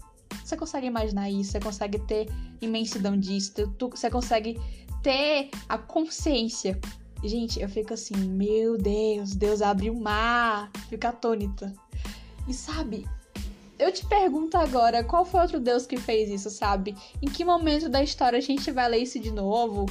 Você 0.44 0.56
consegue 0.56 0.86
imaginar 0.86 1.30
isso? 1.30 1.52
Você 1.52 1.60
consegue 1.60 1.98
ter 2.00 2.28
imensidão 2.60 3.18
disso? 3.18 3.52
Tu, 3.78 3.88
você 3.88 4.10
consegue 4.10 4.58
ter 5.02 5.50
a 5.68 5.78
consciência? 5.78 6.78
Gente, 7.24 7.60
eu 7.60 7.68
fico 7.68 7.94
assim, 7.94 8.16
meu 8.16 8.76
Deus, 8.76 9.34
Deus 9.34 9.62
abriu 9.62 9.92
o 9.92 10.00
mar, 10.00 10.70
fica 10.88 11.10
atônita. 11.10 11.72
E 12.48 12.52
sabe, 12.52 13.06
eu 13.78 13.92
te 13.92 14.04
pergunto 14.06 14.56
agora, 14.56 15.02
qual 15.02 15.24
foi 15.24 15.40
outro 15.40 15.60
Deus 15.60 15.86
que 15.86 15.96
fez 15.96 16.30
isso, 16.30 16.50
sabe? 16.50 16.96
Em 17.20 17.26
que 17.26 17.44
momento 17.44 17.88
da 17.88 18.02
história 18.02 18.38
a 18.38 18.42
gente 18.42 18.70
vai 18.70 18.88
ler 18.88 18.98
isso 18.98 19.18
de 19.18 19.30
novo? 19.30 19.86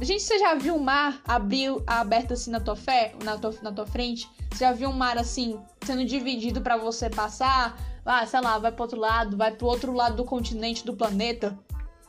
Gente, 0.00 0.22
você 0.22 0.38
já 0.38 0.54
viu 0.54 0.76
o 0.76 0.80
mar 0.80 1.22
abriu, 1.24 1.82
aberto 1.86 2.32
assim 2.32 2.50
na 2.50 2.60
tua 2.60 2.74
fé, 2.74 3.14
na 3.22 3.38
tua, 3.38 3.54
na 3.62 3.72
tua 3.72 3.86
frente? 3.86 4.28
Você 4.50 4.64
já 4.64 4.72
viu 4.72 4.88
um 4.88 4.92
mar 4.92 5.16
assim, 5.16 5.58
sendo 5.84 6.04
dividido 6.04 6.60
para 6.60 6.76
você 6.76 7.08
passar? 7.08 7.78
Ah, 8.04 8.26
sei 8.26 8.40
lá, 8.40 8.58
vai 8.58 8.70
pro 8.70 8.82
outro 8.82 9.00
lado, 9.00 9.36
vai 9.36 9.50
pro 9.52 9.66
outro 9.66 9.92
lado 9.92 10.16
do 10.16 10.24
continente, 10.24 10.84
do 10.84 10.94
planeta. 10.94 11.58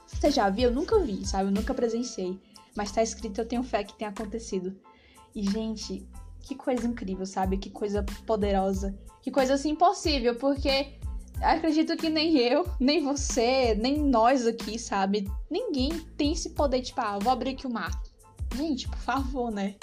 Você 0.06 0.30
já 0.30 0.50
viu? 0.50 0.70
Eu 0.70 0.76
nunca 0.76 1.00
vi, 1.00 1.26
sabe? 1.26 1.50
Eu 1.50 1.54
nunca 1.54 1.74
presenciei. 1.74 2.40
Mas 2.76 2.92
tá 2.92 3.02
escrito, 3.02 3.40
eu 3.40 3.48
tenho 3.48 3.64
fé 3.64 3.84
que 3.84 3.98
tenha 3.98 4.10
acontecido. 4.10 4.76
E, 5.34 5.44
gente, 5.44 6.08
que 6.42 6.54
coisa 6.54 6.86
incrível, 6.86 7.26
sabe? 7.26 7.58
Que 7.58 7.70
coisa 7.70 8.04
poderosa. 8.26 8.98
Que 9.22 9.32
coisa 9.32 9.56
assim 9.56 9.72
impossível, 9.72 10.36
porque 10.36 10.94
acredito 11.42 11.98
que 11.98 12.10
nem 12.10 12.38
eu, 12.38 12.68
nem 12.80 13.04
você, 13.04 13.74
nem 13.76 13.98
nós 13.98 14.46
aqui, 14.46 14.78
sabe? 14.78 15.30
Ninguém 15.50 16.00
tem 16.18 16.34
esse 16.34 16.52
poder, 16.52 16.82
tipo, 16.82 17.02
ah, 17.02 17.18
vou 17.20 17.32
abrir 17.32 17.52
aqui 17.52 17.66
o 17.66 17.74
mar. 17.74 17.92
Gente, 18.56 18.88
por 18.88 19.00
favor, 19.00 19.52
né? 19.52 19.76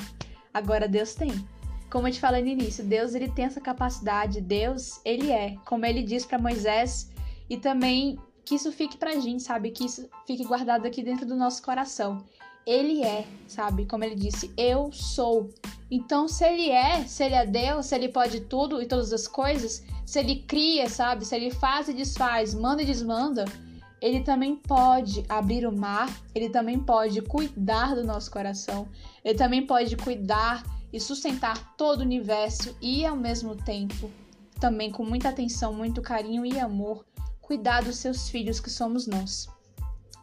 Agora 0.54 0.86
Deus 0.86 1.14
tem. 1.14 1.32
Como 1.92 2.08
eu 2.08 2.12
te 2.12 2.20
falei 2.20 2.40
no 2.40 2.48
início, 2.48 2.82
Deus 2.82 3.14
ele 3.14 3.28
tem 3.28 3.44
essa 3.44 3.60
capacidade, 3.60 4.40
Deus 4.40 4.98
ele 5.04 5.30
é, 5.30 5.56
como 5.66 5.84
ele 5.84 6.02
diz 6.02 6.24
para 6.24 6.38
Moisés, 6.38 7.10
e 7.50 7.58
também 7.58 8.18
que 8.46 8.54
isso 8.54 8.72
fique 8.72 8.96
pra 8.96 9.20
gente, 9.20 9.42
sabe? 9.42 9.70
Que 9.70 9.84
isso 9.84 10.08
fique 10.26 10.42
guardado 10.42 10.86
aqui 10.86 11.02
dentro 11.02 11.26
do 11.26 11.36
nosso 11.36 11.62
coração. 11.62 12.24
Ele 12.66 13.02
é, 13.02 13.26
sabe? 13.46 13.84
Como 13.84 14.04
ele 14.04 14.14
disse, 14.14 14.50
eu 14.56 14.90
sou. 14.90 15.50
Então, 15.90 16.26
se 16.28 16.46
ele 16.46 16.70
é, 16.70 17.04
se 17.04 17.24
ele 17.24 17.34
é 17.34 17.44
Deus, 17.44 17.84
se 17.84 17.94
ele 17.94 18.08
pode 18.08 18.40
tudo 18.40 18.80
e 18.80 18.86
todas 18.86 19.12
as 19.12 19.28
coisas, 19.28 19.84
se 20.06 20.18
ele 20.18 20.36
cria, 20.48 20.88
sabe? 20.88 21.26
Se 21.26 21.36
ele 21.36 21.50
faz 21.50 21.90
e 21.90 21.92
desfaz, 21.92 22.54
manda 22.54 22.82
e 22.82 22.86
desmanda, 22.86 23.44
ele 24.00 24.22
também 24.22 24.56
pode 24.56 25.26
abrir 25.28 25.66
o 25.66 25.76
mar, 25.76 26.08
ele 26.34 26.48
também 26.48 26.78
pode 26.78 27.20
cuidar 27.20 27.94
do 27.94 28.02
nosso 28.02 28.30
coração, 28.30 28.88
ele 29.22 29.36
também 29.36 29.66
pode 29.66 29.94
cuidar 29.94 30.62
e 30.92 31.00
sustentar 31.00 31.74
todo 31.76 32.00
o 32.00 32.02
universo 32.02 32.76
e 32.80 33.04
ao 33.06 33.16
mesmo 33.16 33.56
tempo, 33.56 34.10
também 34.60 34.90
com 34.90 35.04
muita 35.04 35.30
atenção, 35.30 35.72
muito 35.72 36.02
carinho 36.02 36.44
e 36.44 36.58
amor, 36.58 37.04
cuidar 37.40 37.82
dos 37.82 37.96
seus 37.96 38.28
filhos 38.28 38.60
que 38.60 38.70
somos 38.70 39.06
nós. 39.06 39.48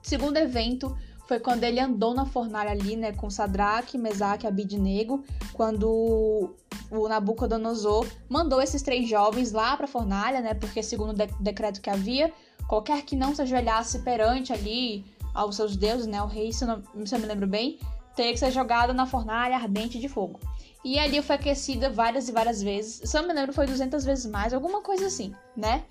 Segundo 0.02 0.38
evento 0.38 0.96
foi 1.28 1.40
quando 1.40 1.64
ele 1.64 1.80
andou 1.80 2.14
na 2.16 2.26
fornalha 2.26 2.72
ali, 2.72 2.96
né, 2.96 3.12
com 3.12 3.30
Sadraque, 3.30 3.98
Mesaque 3.98 4.46
e 4.46 4.48
Abidnego, 4.48 5.24
quando 5.54 6.56
o 6.90 7.08
Nabucodonosor 7.08 8.08
mandou 8.28 8.60
esses 8.62 8.82
três 8.82 9.08
jovens 9.08 9.52
lá 9.52 9.78
para 9.78 9.86
a 9.86 9.88
fornalha, 9.88 10.42
né, 10.42 10.54
porque 10.56 10.82
segundo 10.82 11.12
o 11.12 11.14
de 11.14 11.28
decreto 11.40 11.82
que 11.82 11.90
havia, 11.90 12.34
qualquer 12.68 13.04
que 13.04 13.16
não 13.16 13.36
se 13.36 13.44
ajoelhasse 13.44 14.00
perante 14.00 14.52
ali 14.52 15.06
aos 15.34 15.56
seus 15.56 15.76
deuses, 15.76 16.08
né, 16.08 16.22
o 16.22 16.26
rei, 16.26 16.52
se 16.52 16.64
eu, 16.64 16.68
não, 16.68 17.06
se 17.06 17.14
eu 17.14 17.20
me 17.20 17.28
lembro 17.28 17.46
bem, 17.46 17.78
teria 18.16 18.34
que 18.34 18.40
ser 18.40 18.52
jogado 18.52 18.94
na 18.94 19.06
fornalha 19.06 19.56
ardente 19.56 20.00
de 20.00 20.10
fogo. 20.10 20.40
E 20.84 20.98
ali 20.98 21.22
foi 21.22 21.36
aquecida 21.36 21.90
várias 21.90 22.30
e 22.30 22.32
várias 22.32 22.62
vezes. 22.62 23.02
Se 23.10 23.18
eu 23.18 23.28
me 23.28 23.34
lembro, 23.34 23.52
foi 23.54 23.66
200 23.66 24.06
vezes 24.06 24.26
mais, 24.26 24.54
alguma 24.54 24.82
coisa 24.82 25.08
assim, 25.08 25.34
né? 25.56 25.84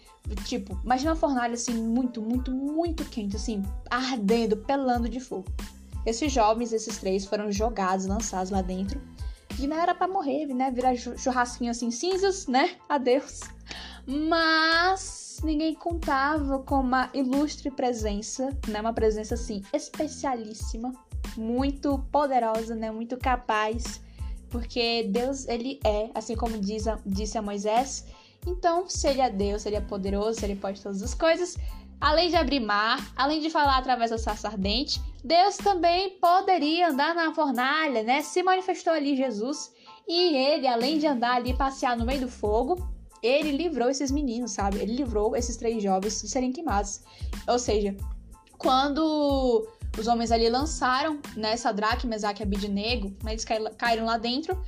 Tipo, 0.44 0.78
imagina 0.82 1.10
uma 1.10 1.16
fornalha 1.16 1.54
assim, 1.54 1.74
muito, 1.74 2.22
muito, 2.22 2.50
muito 2.50 3.04
quente, 3.04 3.36
assim, 3.36 3.62
ardendo, 3.90 4.56
pelando 4.56 5.08
de 5.08 5.20
fogo. 5.20 5.46
Esses 6.06 6.32
jovens, 6.32 6.72
esses 6.72 6.96
três, 6.96 7.26
foram 7.26 7.52
jogados, 7.52 8.06
lançados 8.06 8.50
lá 8.50 8.62
dentro. 8.62 9.00
E 9.58 9.66
não 9.66 9.76
era 9.76 9.94
para 9.94 10.08
morrer, 10.08 10.46
né? 10.46 10.70
Virar 10.70 10.96
churrasquinho 10.96 11.70
assim, 11.70 11.90
cinzas, 11.90 12.46
né? 12.46 12.76
Adeus. 12.88 13.40
Mas 14.06 15.38
ninguém 15.42 15.74
contava 15.74 16.60
com 16.60 16.76
uma 16.76 17.10
ilustre 17.12 17.70
presença, 17.70 18.56
né? 18.66 18.80
Uma 18.80 18.94
presença 18.94 19.34
assim, 19.34 19.62
especialíssima, 19.72 20.92
muito 21.36 21.98
poderosa, 22.10 22.74
né? 22.74 22.90
Muito 22.90 23.18
capaz 23.18 24.00
porque 24.50 25.04
Deus, 25.10 25.46
ele 25.48 25.80
é, 25.84 26.10
assim 26.14 26.36
como 26.36 26.58
diz 26.58 26.86
a, 26.86 26.98
disse 27.04 27.36
a 27.38 27.42
Moisés. 27.42 28.06
Então, 28.46 28.88
se 28.88 29.08
ele 29.08 29.20
é 29.20 29.30
Deus, 29.30 29.62
se 29.62 29.68
ele 29.68 29.76
é 29.76 29.80
poderoso, 29.80 30.40
se 30.40 30.46
ele 30.46 30.56
pode 30.56 30.80
todas 30.80 31.02
as 31.02 31.14
coisas, 31.14 31.56
além 32.00 32.30
de 32.30 32.36
abrir 32.36 32.60
mar, 32.60 33.12
além 33.16 33.40
de 33.40 33.50
falar 33.50 33.78
através 33.78 34.10
da 34.10 34.18
sarça 34.18 34.48
ardente, 34.48 35.00
Deus 35.22 35.56
também 35.56 36.10
poderia 36.18 36.88
andar 36.88 37.14
na 37.14 37.34
fornalha, 37.34 38.02
né? 38.02 38.22
Se 38.22 38.42
manifestou 38.42 38.92
ali 38.92 39.16
Jesus. 39.16 39.72
E 40.06 40.36
ele, 40.36 40.66
além 40.66 40.98
de 40.98 41.06
andar 41.06 41.36
ali, 41.36 41.54
passear 41.54 41.96
no 41.96 42.06
meio 42.06 42.22
do 42.22 42.28
fogo, 42.28 42.78
ele 43.22 43.52
livrou 43.52 43.90
esses 43.90 44.10
meninos, 44.10 44.52
sabe? 44.52 44.78
Ele 44.78 44.94
livrou 44.94 45.36
esses 45.36 45.56
três 45.56 45.82
jovens 45.82 46.22
de 46.22 46.28
serem 46.28 46.52
queimados. 46.52 47.00
Ou 47.46 47.58
seja, 47.58 47.94
quando 48.56 49.68
os 49.96 50.06
homens 50.06 50.30
ali 50.30 50.48
lançaram, 50.48 51.20
né, 51.36 51.56
Sadraque, 51.56 52.06
Mesaque 52.06 52.42
e 52.42 52.44
Abidnego, 52.44 53.16
né, 53.22 53.32
eles 53.32 53.44
caíram 53.76 54.06
lá 54.06 54.18
dentro, 54.18 54.60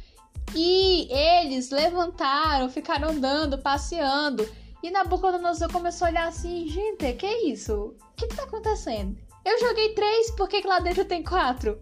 e 0.55 1.09
eles 1.11 1.71
levantaram, 1.71 2.69
ficaram 2.69 3.11
andando, 3.11 3.59
passeando, 3.59 4.49
e 4.83 4.91
Nabucodonosor 4.91 5.71
começou 5.71 6.07
a 6.07 6.11
olhar 6.11 6.29
assim, 6.29 6.67
gente, 6.67 7.13
que 7.15 7.27
isso? 7.27 7.75
O 7.75 8.17
que, 8.17 8.27
que 8.27 8.37
tá 8.37 8.45
acontecendo? 8.45 9.17
Eu 9.45 9.59
joguei 9.61 9.95
três, 9.95 10.31
por 10.33 10.49
que, 10.49 10.63
que 10.63 10.69
lá 10.69 10.81
dentro 10.81 11.05
tem 11.05 11.23
quatro? 11.23 11.79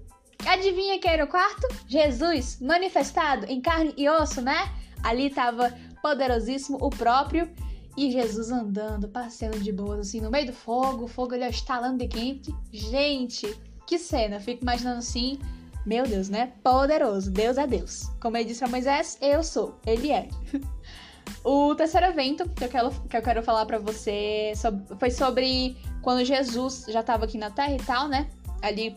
Adivinha 0.47 0.99
quem 0.99 1.13
era 1.13 1.25
o 1.25 1.29
quarto? 1.29 1.67
Jesus, 1.87 2.61
manifestado 2.61 3.47
em 3.47 3.61
carne 3.61 3.93
e 3.97 4.09
osso, 4.09 4.41
né? 4.41 4.73
Ali 5.03 5.31
tava 5.31 5.73
poderosíssimo 6.01 6.79
o 6.81 6.91
próprio 6.91 7.51
e 7.99 8.13
Jesus 8.13 8.53
andando, 8.53 9.09
passeando 9.09 9.59
de 9.59 9.73
boas, 9.73 9.99
assim, 9.99 10.21
no 10.21 10.31
meio 10.31 10.47
do 10.47 10.53
fogo, 10.53 11.07
o 11.07 11.09
fogo 11.09 11.35
ali 11.35 11.45
estalando 11.49 11.99
de 11.99 12.07
quente. 12.07 12.55
Gente, 12.73 13.53
que 13.89 13.99
cena! 13.99 14.39
Fico 14.39 14.63
imaginando 14.63 14.99
assim, 14.99 15.37
meu 15.85 16.05
Deus, 16.07 16.29
né? 16.29 16.53
Poderoso, 16.63 17.29
Deus 17.29 17.59
é 17.59 17.67
Deus. 17.67 18.05
Como 18.21 18.37
ele 18.37 18.45
disse 18.45 18.61
para 18.61 18.69
Moisés, 18.69 19.19
eu 19.21 19.43
sou, 19.43 19.81
ele 19.85 20.13
é. 20.13 20.29
o 21.43 21.75
terceiro 21.75 22.07
evento 22.07 22.49
que 22.51 22.65
eu 22.65 22.69
quero, 22.69 22.91
que 22.91 23.17
eu 23.17 23.23
quero 23.23 23.43
falar 23.43 23.67
para 23.67 23.81
você 23.81 24.53
foi 24.97 25.11
sobre 25.11 25.77
quando 26.01 26.25
Jesus 26.25 26.87
já 26.89 27.01
estava 27.01 27.25
aqui 27.25 27.37
na 27.37 27.51
terra 27.51 27.75
e 27.75 27.83
tal, 27.83 28.07
né? 28.07 28.31
Ali 28.63 28.97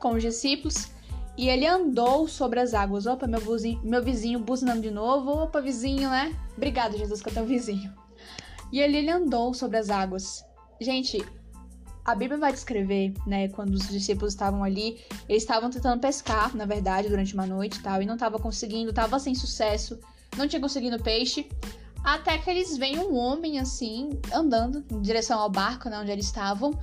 com 0.00 0.14
os 0.14 0.22
discípulos. 0.22 0.88
E 1.36 1.48
ele 1.48 1.66
andou 1.68 2.26
sobre 2.26 2.58
as 2.58 2.74
águas. 2.74 3.06
Opa, 3.06 3.28
meu 3.28 3.40
vizinho, 3.40 3.80
meu 3.84 4.02
vizinho 4.02 4.40
buzinando 4.40 4.82
de 4.82 4.90
novo. 4.90 5.30
Opa, 5.30 5.60
vizinho, 5.60 6.10
né? 6.10 6.34
Obrigado, 6.56 6.98
Jesus, 6.98 7.22
que 7.22 7.28
eu 7.28 7.32
tenho 7.32 7.46
um 7.46 7.48
vizinho. 7.48 8.03
E 8.74 8.82
ali 8.82 8.96
ele 8.96 9.10
andou 9.12 9.54
sobre 9.54 9.78
as 9.78 9.88
águas. 9.88 10.44
Gente, 10.80 11.24
a 12.04 12.12
Bíblia 12.12 12.40
vai 12.40 12.52
descrever, 12.52 13.14
né, 13.24 13.46
quando 13.50 13.72
os 13.72 13.86
discípulos 13.88 14.32
estavam 14.32 14.64
ali, 14.64 15.00
eles 15.28 15.44
estavam 15.44 15.70
tentando 15.70 16.00
pescar, 16.00 16.56
na 16.56 16.66
verdade, 16.66 17.08
durante 17.08 17.34
uma 17.34 17.46
noite 17.46 17.78
e 17.78 17.82
tal, 17.84 18.02
e 18.02 18.04
não 18.04 18.14
estavam 18.14 18.40
conseguindo, 18.40 18.92
tava 18.92 19.20
sem 19.20 19.32
sucesso, 19.32 20.00
não 20.36 20.48
tinha 20.48 20.60
conseguido 20.60 21.00
peixe, 21.00 21.48
até 22.02 22.36
que 22.36 22.50
eles 22.50 22.76
veem 22.76 22.98
um 22.98 23.14
homem 23.14 23.60
assim, 23.60 24.10
andando 24.32 24.84
em 24.90 25.00
direção 25.00 25.38
ao 25.38 25.48
barco, 25.48 25.88
né, 25.88 26.00
onde 26.00 26.10
eles 26.10 26.26
estavam. 26.26 26.76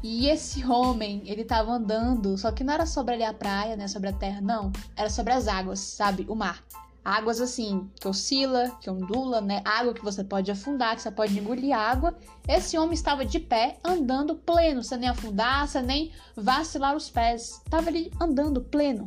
E 0.00 0.28
esse 0.28 0.64
homem, 0.64 1.24
ele 1.26 1.44
tava 1.44 1.72
andando, 1.72 2.38
só 2.38 2.52
que 2.52 2.62
não 2.62 2.72
era 2.72 2.86
sobre 2.86 3.14
ali 3.14 3.24
a 3.24 3.34
praia, 3.34 3.74
né, 3.74 3.88
sobre 3.88 4.10
a 4.10 4.12
terra, 4.12 4.40
não, 4.40 4.70
era 4.94 5.10
sobre 5.10 5.32
as 5.32 5.48
águas, 5.48 5.80
sabe, 5.80 6.24
o 6.28 6.36
mar. 6.36 6.64
Águas 7.04 7.40
assim, 7.40 7.90
que 8.00 8.06
oscila, 8.06 8.70
que 8.80 8.88
ondula, 8.88 9.40
né? 9.40 9.60
Água 9.64 9.92
que 9.92 10.04
você 10.04 10.22
pode 10.22 10.50
afundar, 10.50 10.94
que 10.94 11.02
você 11.02 11.10
pode 11.10 11.36
engolir 11.36 11.76
água. 11.76 12.16
Esse 12.46 12.78
homem 12.78 12.94
estava 12.94 13.24
de 13.24 13.40
pé, 13.40 13.78
andando 13.84 14.36
pleno, 14.36 14.84
sem 14.84 14.98
nem 14.98 15.08
afundar, 15.08 15.66
sem 15.66 15.82
nem 15.82 16.12
vacilar 16.36 16.94
os 16.94 17.10
pés. 17.10 17.60
Estava 17.64 17.88
ali 17.88 18.12
andando 18.20 18.60
pleno. 18.60 19.06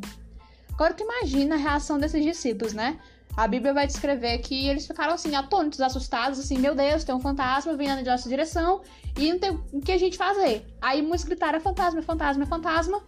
Agora 0.72 0.92
tu 0.92 1.02
imagina 1.02 1.54
a 1.54 1.58
reação 1.58 1.98
desses 1.98 2.22
discípulos, 2.22 2.74
né? 2.74 2.98
A 3.34 3.46
Bíblia 3.46 3.72
vai 3.72 3.86
descrever 3.86 4.38
que 4.38 4.66
eles 4.66 4.86
ficaram 4.86 5.14
assim, 5.14 5.34
atônitos, 5.34 5.80
assustados, 5.80 6.38
assim, 6.38 6.58
meu 6.58 6.74
Deus, 6.74 7.04
tem 7.04 7.14
um 7.14 7.20
fantasma 7.20 7.74
vindo 7.76 7.94
na 7.94 8.02
nossa 8.02 8.28
direção 8.28 8.82
e 9.18 9.30
não 9.30 9.38
tem 9.38 9.50
o 9.72 9.80
que 9.80 9.92
a 9.92 9.98
gente 9.98 10.16
fazer. 10.18 10.66
Aí 10.80 11.02
muitos 11.02 11.24
gritaram, 11.24 11.58
é 11.58 11.60
fantasma, 11.60 12.00
é 12.00 12.02
fantasma, 12.02 12.42
é 12.44 12.46
fantasma. 12.46 13.02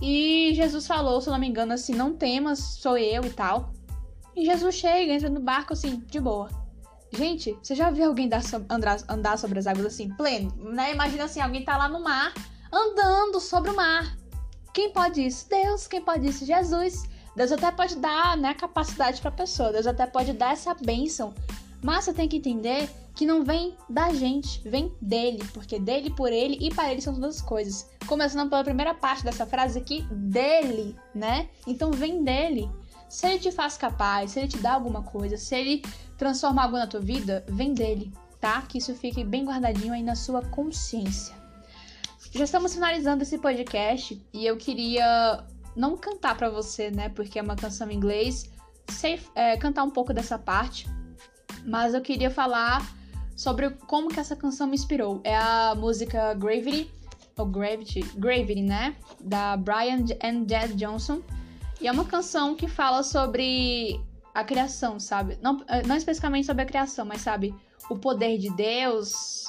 E 0.00 0.52
Jesus 0.54 0.86
falou, 0.86 1.20
se 1.20 1.28
eu 1.28 1.32
não 1.32 1.38
me 1.38 1.46
engano, 1.46 1.74
assim, 1.74 1.94
não 1.94 2.14
temas, 2.14 2.58
sou 2.58 2.96
eu 2.96 3.22
e 3.24 3.30
tal. 3.30 3.70
E 4.40 4.46
Jesus 4.46 4.74
chega, 4.74 5.12
entra 5.12 5.28
no 5.28 5.38
barco 5.38 5.74
assim, 5.74 6.02
de 6.06 6.18
boa. 6.18 6.48
Gente, 7.12 7.54
você 7.62 7.74
já 7.74 7.90
viu 7.90 8.06
alguém 8.06 8.30
andar, 8.70 8.96
andar 9.06 9.38
sobre 9.38 9.58
as 9.58 9.66
águas 9.66 9.84
assim, 9.84 10.08
pleno? 10.08 10.50
Né? 10.56 10.92
Imagina 10.92 11.24
assim, 11.24 11.42
alguém 11.42 11.62
tá 11.62 11.76
lá 11.76 11.90
no 11.90 12.02
mar, 12.02 12.32
andando 12.72 13.38
sobre 13.38 13.68
o 13.68 13.76
mar. 13.76 14.16
Quem 14.72 14.94
pode 14.94 15.26
isso? 15.26 15.46
Deus. 15.46 15.86
Quem 15.86 16.00
pode 16.00 16.26
isso? 16.26 16.46
Jesus. 16.46 17.02
Deus 17.36 17.52
até 17.52 17.70
pode 17.70 17.96
dar 17.96 18.34
né, 18.38 18.54
capacidade 18.54 19.20
pra 19.20 19.30
pessoa. 19.30 19.72
Deus 19.72 19.86
até 19.86 20.06
pode 20.06 20.32
dar 20.32 20.54
essa 20.54 20.72
bênção. 20.72 21.34
Mas 21.82 22.04
você 22.04 22.14
tem 22.14 22.26
que 22.26 22.38
entender 22.38 22.88
que 23.14 23.26
não 23.26 23.44
vem 23.44 23.76
da 23.90 24.10
gente, 24.14 24.66
vem 24.66 24.90
dele. 25.02 25.44
Porque 25.52 25.78
dele, 25.78 26.08
por 26.08 26.32
ele 26.32 26.56
e 26.62 26.72
para 26.74 26.90
ele 26.90 27.02
são 27.02 27.12
todas 27.12 27.36
as 27.36 27.42
coisas. 27.42 27.90
Começando 28.06 28.48
pela 28.48 28.64
primeira 28.64 28.94
parte 28.94 29.22
dessa 29.22 29.44
frase 29.44 29.78
aqui, 29.78 30.00
dele, 30.10 30.96
né? 31.14 31.50
Então 31.66 31.90
vem 31.90 32.24
dele. 32.24 32.70
Se 33.10 33.26
ele 33.26 33.40
te 33.40 33.50
faz 33.50 33.76
capaz, 33.76 34.30
se 34.30 34.38
ele 34.38 34.46
te 34.46 34.58
dá 34.58 34.74
alguma 34.74 35.02
coisa, 35.02 35.36
se 35.36 35.52
ele 35.56 35.82
transforma 36.16 36.62
algo 36.62 36.78
na 36.78 36.86
tua 36.86 37.00
vida, 37.00 37.44
vem 37.48 37.74
dele, 37.74 38.12
tá? 38.40 38.62
Que 38.62 38.78
isso 38.78 38.94
fique 38.94 39.24
bem 39.24 39.44
guardadinho 39.44 39.92
aí 39.92 40.02
na 40.02 40.14
sua 40.14 40.42
consciência. 40.42 41.34
Já 42.30 42.44
estamos 42.44 42.72
finalizando 42.72 43.24
esse 43.24 43.36
podcast 43.36 44.24
e 44.32 44.46
eu 44.46 44.56
queria 44.56 45.44
não 45.74 45.96
cantar 45.96 46.36
para 46.36 46.48
você, 46.48 46.88
né? 46.92 47.08
Porque 47.08 47.40
é 47.40 47.42
uma 47.42 47.56
canção 47.56 47.90
em 47.90 47.96
inglês, 47.96 48.48
sei 48.88 49.20
é, 49.34 49.56
cantar 49.56 49.82
um 49.82 49.90
pouco 49.90 50.14
dessa 50.14 50.38
parte, 50.38 50.86
mas 51.66 51.94
eu 51.94 52.00
queria 52.00 52.30
falar 52.30 52.88
sobre 53.34 53.70
como 53.88 54.08
que 54.08 54.20
essa 54.20 54.36
canção 54.36 54.68
me 54.68 54.76
inspirou. 54.76 55.20
É 55.24 55.36
a 55.36 55.74
música 55.76 56.32
Gravity, 56.34 56.88
ou 57.36 57.46
Gravity, 57.46 58.02
Gravity, 58.16 58.62
né? 58.62 58.94
Da 59.20 59.56
Brian 59.56 60.04
and 60.22 60.46
Jed 60.46 60.74
Johnson. 60.74 61.22
E 61.80 61.86
é 61.86 61.92
uma 61.92 62.04
canção 62.04 62.54
que 62.54 62.68
fala 62.68 63.02
sobre 63.02 64.00
a 64.34 64.44
criação, 64.44 65.00
sabe? 65.00 65.38
Não, 65.40 65.64
eh, 65.66 65.82
não 65.86 65.96
especificamente 65.96 66.46
sobre 66.46 66.62
a 66.62 66.66
criação, 66.66 67.04
mas 67.04 67.22
sabe? 67.22 67.54
O 67.88 67.96
poder 67.96 68.38
de 68.38 68.50
Deus 68.50 69.44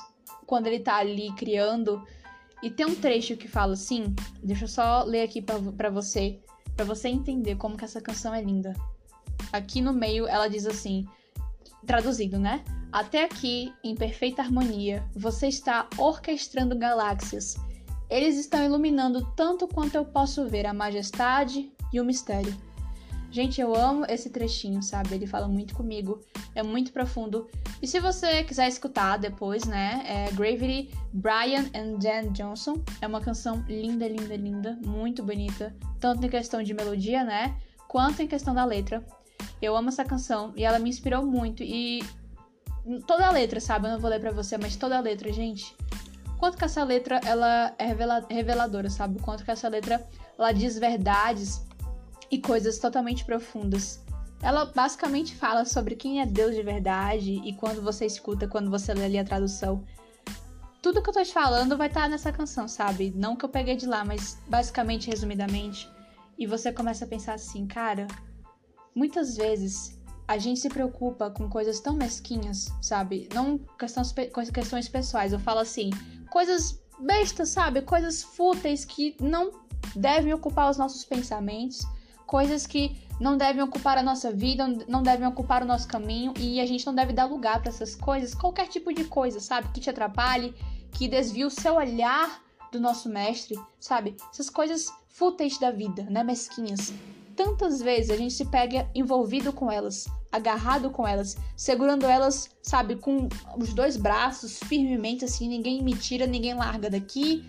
quando 0.46 0.68
ele 0.68 0.80
tá 0.80 0.98
ali 0.98 1.32
criando. 1.34 2.06
E 2.62 2.70
tem 2.70 2.86
um 2.86 2.96
trecho 2.96 3.38
que 3.38 3.48
fala 3.48 3.74
assim, 3.74 4.14
deixa 4.44 4.66
eu 4.66 4.68
só 4.68 5.04
ler 5.04 5.24
aqui 5.24 5.42
para 5.42 5.90
você, 5.90 6.40
para 6.76 6.86
você 6.86 7.10
entender 7.10 7.56
como 7.56 7.78
que 7.78 7.86
essa 7.86 8.02
canção 8.02 8.34
é 8.34 8.42
linda. 8.42 8.74
Aqui 9.52 9.82
no 9.82 9.94
meio 9.94 10.28
ela 10.28 10.48
diz 10.48 10.66
assim, 10.66 11.08
traduzindo, 11.86 12.38
né? 12.38 12.64
Até 12.92 13.24
aqui, 13.24 13.74
em 13.84 13.96
perfeita 13.96 14.42
harmonia, 14.42 15.04
você 15.16 15.48
está 15.48 15.88
orquestrando 15.98 16.78
galáxias. 16.78 17.56
Eles 18.10 18.38
estão 18.38 18.64
iluminando 18.64 19.26
tanto 19.34 19.68
quanto 19.68 19.96
eu 19.96 20.04
posso 20.04 20.48
ver 20.50 20.66
a 20.66 20.74
majestade, 20.74 21.72
e 21.92 22.00
o 22.00 22.06
mistério. 22.06 22.56
Gente, 23.32 23.62
eu 23.62 23.74
amo 23.74 24.06
esse 24.10 24.30
trechinho, 24.30 24.84
sabe? 24.84 25.16
Ele 25.16 25.26
fala 25.26 25.48
muito 25.48 25.74
comigo, 25.74 26.20
é 26.54 26.62
muito 26.62 26.92
profundo. 26.92 27.50
E 27.82 27.88
se 27.88 27.98
você 27.98 28.44
quiser 28.44 28.68
escutar 28.68 29.18
depois, 29.18 29.64
né? 29.64 30.04
É 30.06 30.32
Gravity, 30.34 30.94
Brian 31.14 31.66
and 31.74 31.98
Dan 31.98 32.34
Johnson. 32.34 32.84
É 33.02 33.08
uma 33.08 33.22
canção 33.22 33.64
linda, 33.70 34.06
linda, 34.06 34.36
linda, 34.36 34.78
muito 34.86 35.24
bonita, 35.24 35.74
tanto 35.98 36.26
em 36.26 36.30
questão 36.30 36.62
de 36.62 36.74
melodia, 36.74 37.24
né? 37.24 37.56
Quanto 37.88 38.22
em 38.22 38.28
questão 38.28 38.54
da 38.54 38.66
letra. 38.66 39.02
Eu 39.62 39.78
amo 39.78 39.88
essa 39.88 40.04
canção 40.04 40.52
e 40.58 40.66
ela 40.66 40.78
me 40.78 40.90
inspirou 40.90 41.26
muito. 41.26 41.64
E 41.64 42.04
toda 43.08 43.28
a 43.28 43.32
letra, 43.32 43.62
sabe? 43.62 43.88
Eu 43.88 43.94
não 43.94 44.00
vou 44.00 44.10
ler 44.10 44.20
pra 44.20 44.32
você, 44.32 44.58
mas 44.58 44.76
toda 44.76 44.98
a 44.98 45.02
letra, 45.02 45.32
gente. 45.32 45.74
Quanto 46.38 46.58
que 46.58 46.66
essa 46.66 46.84
letra 46.84 47.22
ela 47.24 47.74
é 47.78 47.86
reveladora, 48.34 48.90
sabe? 48.90 49.22
Quanto 49.22 49.46
que 49.46 49.52
essa 49.52 49.70
letra 49.70 50.06
ela 50.38 50.52
diz 50.52 50.78
verdades 50.78 51.64
e 52.32 52.40
coisas 52.40 52.80
totalmente 52.80 53.26
profundas. 53.26 54.02
Ela 54.42 54.66
basicamente 54.66 55.36
fala 55.36 55.66
sobre 55.66 55.96
quem 55.96 56.22
é 56.22 56.26
Deus 56.26 56.56
de 56.56 56.64
verdade 56.64 57.42
e 57.44 57.54
quando 57.54 57.82
você 57.82 58.06
escuta, 58.06 58.48
quando 58.48 58.72
você 58.72 58.94
lê 58.94 59.06
ali 59.06 59.20
a 59.20 59.24
tradução. 59.24 59.84
Tudo 60.82 61.04
que 61.04 61.10
eu 61.10 61.14
tô 61.14 61.22
te 61.22 61.32
falando 61.32 61.78
vai 61.78 61.88
estar 61.88 62.04
tá 62.04 62.10
nessa 62.10 62.32
canção, 62.32 62.68
sabe? 62.68 63.14
Não 63.16 63.36
que 63.36 63.46
eu 63.46 63.50
peguei 63.50 63.76
de 63.76 63.86
lá, 63.86 64.04
mas 64.04 64.40
basicamente, 64.48 65.10
resumidamente. 65.10 65.88
E 66.40 66.48
você 66.48 66.72
começa 66.72 67.06
a 67.06 67.08
pensar 67.08 67.36
assim, 67.36 67.68
cara, 67.68 68.08
muitas 68.96 69.36
vezes 69.36 70.00
a 70.28 70.40
gente 70.40 70.60
se 70.60 70.70
preocupa 70.70 71.30
com 71.30 71.48
coisas 71.48 71.80
tão 71.80 71.94
mesquinhas, 71.94 72.72
sabe? 72.82 73.30
Não 73.36 73.60
questões, 73.78 74.12
questões 74.52 74.88
pessoais, 74.88 75.34
eu 75.34 75.40
falo 75.40 75.60
assim, 75.60 75.92
coisas 76.32 76.82
bestas, 77.00 77.50
sabe? 77.50 77.82
Coisas 77.84 78.24
fúteis 78.24 78.84
que 78.84 79.16
não 79.22 79.52
devem 79.96 80.34
ocupar 80.34 80.72
os 80.72 80.78
nossos 80.78 81.04
pensamentos 81.06 81.86
coisas 82.32 82.66
que 82.66 82.96
não 83.20 83.36
devem 83.36 83.62
ocupar 83.62 83.98
a 83.98 84.02
nossa 84.02 84.32
vida, 84.32 84.66
não 84.88 85.04
devem 85.04 85.28
ocupar 85.28 85.62
o 85.62 85.66
nosso 85.66 85.86
caminho 85.86 86.34
e 86.40 86.62
a 86.62 86.66
gente 86.66 86.86
não 86.86 86.96
deve 86.96 87.12
dar 87.12 87.26
lugar 87.26 87.60
para 87.60 87.68
essas 87.68 87.94
coisas, 87.94 88.34
qualquer 88.34 88.70
tipo 88.70 88.94
de 88.94 89.04
coisa, 89.04 89.42
sabe, 89.42 89.68
que 89.74 89.82
te 89.82 89.90
atrapalhe, 89.90 90.56
que 90.94 91.10
desvie 91.10 91.44
o 91.44 91.50
seu 91.50 91.76
olhar 91.76 92.42
do 92.72 92.80
nosso 92.80 93.10
mestre, 93.10 93.60
sabe? 93.82 94.16
Essas 94.32 94.50
coisas 94.50 94.90
fúteis 95.10 95.60
da 95.60 95.72
vida, 95.72 96.04
né, 96.04 96.24
mesquinhas. 96.24 96.94
Tantas 97.36 97.82
vezes 97.82 98.10
a 98.10 98.16
gente 98.16 98.34
se 98.34 98.46
pega 98.46 98.90
envolvido 98.96 99.52
com 99.52 99.70
elas, 99.70 100.06
agarrado 100.32 100.90
com 100.90 101.06
elas, 101.06 101.36
segurando 101.58 102.06
elas, 102.06 102.50
sabe, 102.64 102.96
com 102.96 103.28
os 103.58 103.74
dois 103.74 103.98
braços 103.98 104.58
firmemente 104.58 105.26
assim, 105.26 105.50
ninguém 105.50 105.84
me 105.84 105.94
tira, 105.96 106.26
ninguém 106.26 106.54
larga 106.54 106.90
daqui 106.90 107.44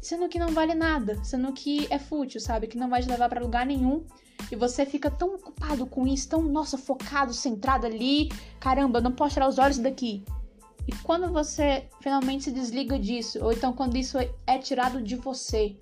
sendo 0.00 0.28
que 0.28 0.38
não 0.38 0.48
vale 0.48 0.74
nada, 0.74 1.22
sendo 1.24 1.52
que 1.52 1.86
é 1.90 1.98
fútil, 1.98 2.40
sabe? 2.40 2.66
Que 2.66 2.78
não 2.78 2.88
vai 2.88 3.02
te 3.02 3.08
levar 3.08 3.28
para 3.28 3.40
lugar 3.40 3.66
nenhum. 3.66 4.04
E 4.50 4.56
você 4.56 4.86
fica 4.86 5.10
tão 5.10 5.34
ocupado 5.34 5.86
com 5.86 6.06
isso, 6.06 6.28
tão, 6.28 6.42
nossa, 6.42 6.78
focado, 6.78 7.32
centrado 7.32 7.86
ali. 7.86 8.30
Caramba, 8.60 9.00
não 9.00 9.12
posso 9.12 9.34
tirar 9.34 9.48
os 9.48 9.58
olhos 9.58 9.78
daqui. 9.78 10.24
E 10.86 10.92
quando 11.02 11.32
você 11.32 11.88
finalmente 12.00 12.44
se 12.44 12.52
desliga 12.52 12.98
disso, 12.98 13.42
ou 13.42 13.52
então 13.52 13.72
quando 13.72 13.96
isso 13.96 14.18
é 14.46 14.58
tirado 14.58 15.02
de 15.02 15.16
você, 15.16 15.76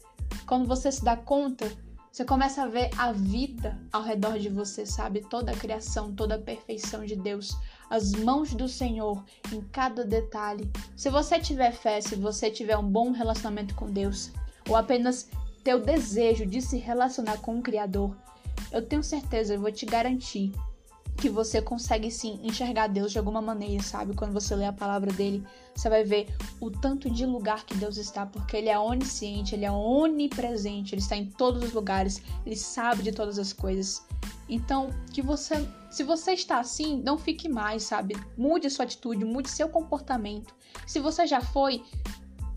quando 0.47 0.67
você 0.67 0.91
se 0.91 1.05
dá 1.05 1.17
conta, 1.17 1.71
você 2.15 2.25
começa 2.25 2.63
a 2.63 2.69
ver 2.69 2.91
a 2.97 3.11
vida 3.11 3.77
ao 3.93 4.01
redor 4.01 4.39
de 4.39 4.49
você, 4.49 4.87
sabe? 4.87 5.21
Toda 5.29 5.51
a 5.51 5.57
criação, 5.57 6.15
toda 6.15 6.37
a 6.37 6.41
perfeição 6.41 7.05
de 7.05 7.17
Deus, 7.17 7.57
as 7.91 8.13
mãos 8.13 8.55
do 8.55 8.69
Senhor 8.69 9.25
em 9.53 9.61
cada 9.61 10.05
detalhe. 10.05 10.71
Se 10.95 11.11
você 11.11 11.41
tiver 11.41 11.73
fé, 11.73 12.01
se 12.01 12.15
você 12.15 12.53
tiver 12.53 12.77
um 12.77 12.89
bom 12.89 13.11
relacionamento 13.11 13.75
com 13.75 13.91
Deus, 13.91 14.31
ou 14.69 14.77
apenas 14.77 15.29
ter 15.65 15.75
o 15.75 15.83
desejo 15.83 16.47
de 16.47 16.63
se 16.63 16.79
relacionar 16.79 17.39
com 17.39 17.59
o 17.59 17.63
Criador, 17.63 18.17
eu 18.71 18.87
tenho 18.87 19.03
certeza, 19.03 19.55
eu 19.55 19.61
vou 19.61 19.73
te 19.73 19.85
garantir 19.85 20.53
que 21.17 21.29
você 21.29 21.63
consegue 21.63 22.11
sim 22.11 22.41
enxergar 22.43 22.89
Deus 22.89 23.13
de 23.13 23.19
alguma 23.19 23.41
maneira, 23.41 23.83
sabe? 23.83 24.15
Quando 24.15 24.33
você 24.33 24.55
lê 24.55 24.67
a 24.67 24.73
palavra 24.73 25.13
dele, 25.13 25.45
você 25.75 25.89
vai 25.89 26.05
ver 26.05 26.29
o 26.61 26.71
tanto 26.71 27.09
de 27.11 27.25
lugar 27.25 27.65
que 27.65 27.75
Deus 27.75 27.97
está, 27.97 28.27
porque 28.27 28.57
ele 28.57 28.69
é 28.69 28.79
onisciente, 28.79 29.55
ele 29.55 29.65
é 29.65 29.71
onipresente, 29.71 30.95
ele 30.95 31.03
está 31.03 31.17
em 31.17 31.27
todos 31.27 31.63
os 31.63 31.73
lugares, 31.73 32.21
ele 32.45 32.57
sabe 32.57 33.03
de 33.03 33.13
todas 33.13 33.39
as 33.39 33.53
coisas. 33.53 34.05
Então, 34.49 34.91
que 35.13 35.23
você, 35.23 35.67
se 35.91 36.03
você 36.03 36.33
está 36.33 36.59
assim, 36.59 37.01
não 37.03 37.17
fique 37.17 37.49
mais, 37.49 37.85
sabe? 37.85 38.17
Mude 38.37 38.69
sua 38.69 38.85
atitude, 38.85 39.25
mude 39.25 39.49
seu 39.49 39.69
comportamento. 39.69 40.55
Se 40.87 40.99
você 40.99 41.27
já 41.27 41.41
foi, 41.41 41.83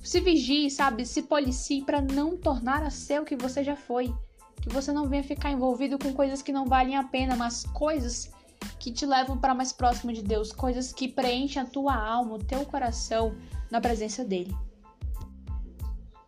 se 0.03 0.19
vigie, 0.19 0.69
sabe? 0.69 1.05
Se 1.05 1.21
policie 1.21 1.83
para 1.83 2.01
não 2.01 2.35
tornar 2.35 2.83
a 2.83 2.89
ser 2.89 3.21
o 3.21 3.25
que 3.25 3.35
você 3.35 3.63
já 3.63 3.75
foi. 3.75 4.13
Que 4.61 4.69
você 4.69 4.91
não 4.91 5.07
venha 5.07 5.23
ficar 5.23 5.51
envolvido 5.51 5.97
com 5.97 6.11
coisas 6.13 6.41
que 6.41 6.51
não 6.51 6.65
valem 6.65 6.97
a 6.97 7.03
pena, 7.03 7.35
mas 7.35 7.63
coisas 7.63 8.31
que 8.79 8.91
te 8.91 9.05
levam 9.05 9.37
para 9.37 9.55
mais 9.55 9.71
próximo 9.71 10.11
de 10.13 10.21
Deus, 10.21 10.51
coisas 10.51 10.91
que 10.91 11.07
preenchem 11.07 11.61
a 11.61 11.65
tua 11.65 11.95
alma, 11.95 12.35
o 12.35 12.43
teu 12.43 12.65
coração 12.65 13.35
na 13.69 13.81
presença 13.81 14.23
dele. 14.23 14.55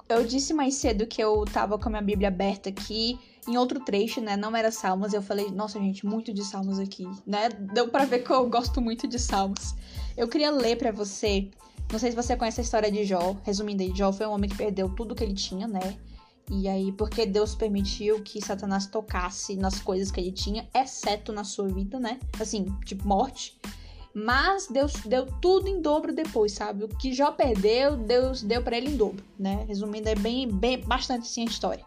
Eu 0.07 0.25
disse 0.25 0.53
mais 0.53 0.73
cedo 0.73 1.05
que 1.05 1.21
eu 1.21 1.45
tava 1.45 1.77
com 1.77 1.87
a 1.87 1.91
minha 1.91 2.01
Bíblia 2.01 2.29
aberta 2.29 2.69
aqui, 2.69 3.19
em 3.47 3.57
outro 3.57 3.79
trecho, 3.79 4.19
né? 4.19 4.35
Não 4.35 4.55
era 4.55 4.71
Salmos. 4.71 5.13
Eu 5.13 5.21
falei, 5.21 5.51
nossa, 5.51 5.79
gente, 5.79 6.05
muito 6.05 6.33
de 6.33 6.43
Salmos 6.43 6.79
aqui, 6.79 7.07
né? 7.25 7.49
Deu 7.49 7.89
para 7.89 8.05
ver 8.05 8.23
que 8.23 8.31
eu 8.31 8.49
gosto 8.49 8.81
muito 8.81 9.07
de 9.07 9.19
Salmos. 9.19 9.75
Eu 10.17 10.27
queria 10.27 10.51
ler 10.51 10.77
para 10.77 10.91
você. 10.91 11.49
Não 11.91 11.99
sei 11.99 12.11
se 12.11 12.15
você 12.15 12.35
conhece 12.35 12.59
a 12.59 12.63
história 12.63 12.91
de 12.91 13.05
Jó. 13.05 13.35
Resumindo 13.43 13.83
aí, 13.83 13.91
Jó 13.95 14.11
foi 14.11 14.25
um 14.25 14.31
homem 14.31 14.49
que 14.49 14.57
perdeu 14.57 14.89
tudo 14.89 15.15
que 15.15 15.23
ele 15.23 15.33
tinha, 15.33 15.67
né? 15.67 15.97
E 16.49 16.67
aí, 16.67 16.91
porque 16.91 17.25
Deus 17.25 17.53
permitiu 17.53 18.21
que 18.21 18.41
Satanás 18.41 18.87
tocasse 18.87 19.55
nas 19.55 19.79
coisas 19.79 20.09
que 20.09 20.19
ele 20.19 20.31
tinha, 20.31 20.67
exceto 20.73 21.31
na 21.31 21.43
sua 21.43 21.67
vida, 21.67 21.99
né? 21.99 22.19
Assim, 22.39 22.65
tipo, 22.85 23.07
morte. 23.07 23.59
Mas 24.13 24.67
Deus 24.67 24.93
deu 25.05 25.27
tudo 25.39 25.67
em 25.67 25.79
dobro 25.79 26.11
depois, 26.11 26.51
sabe? 26.53 26.83
O 26.83 26.87
que 26.87 27.13
Jó 27.13 27.31
perdeu, 27.31 27.95
Deus 27.95 28.41
deu 28.41 28.63
para 28.63 28.75
ele 28.75 28.89
em 28.89 28.97
dobro, 28.97 29.23
né? 29.37 29.63
Resumindo, 29.67 30.09
é 30.09 30.15
bem, 30.15 30.47
bem 30.47 30.79
bastante 30.79 31.21
assim 31.21 31.43
a 31.43 31.45
história. 31.45 31.85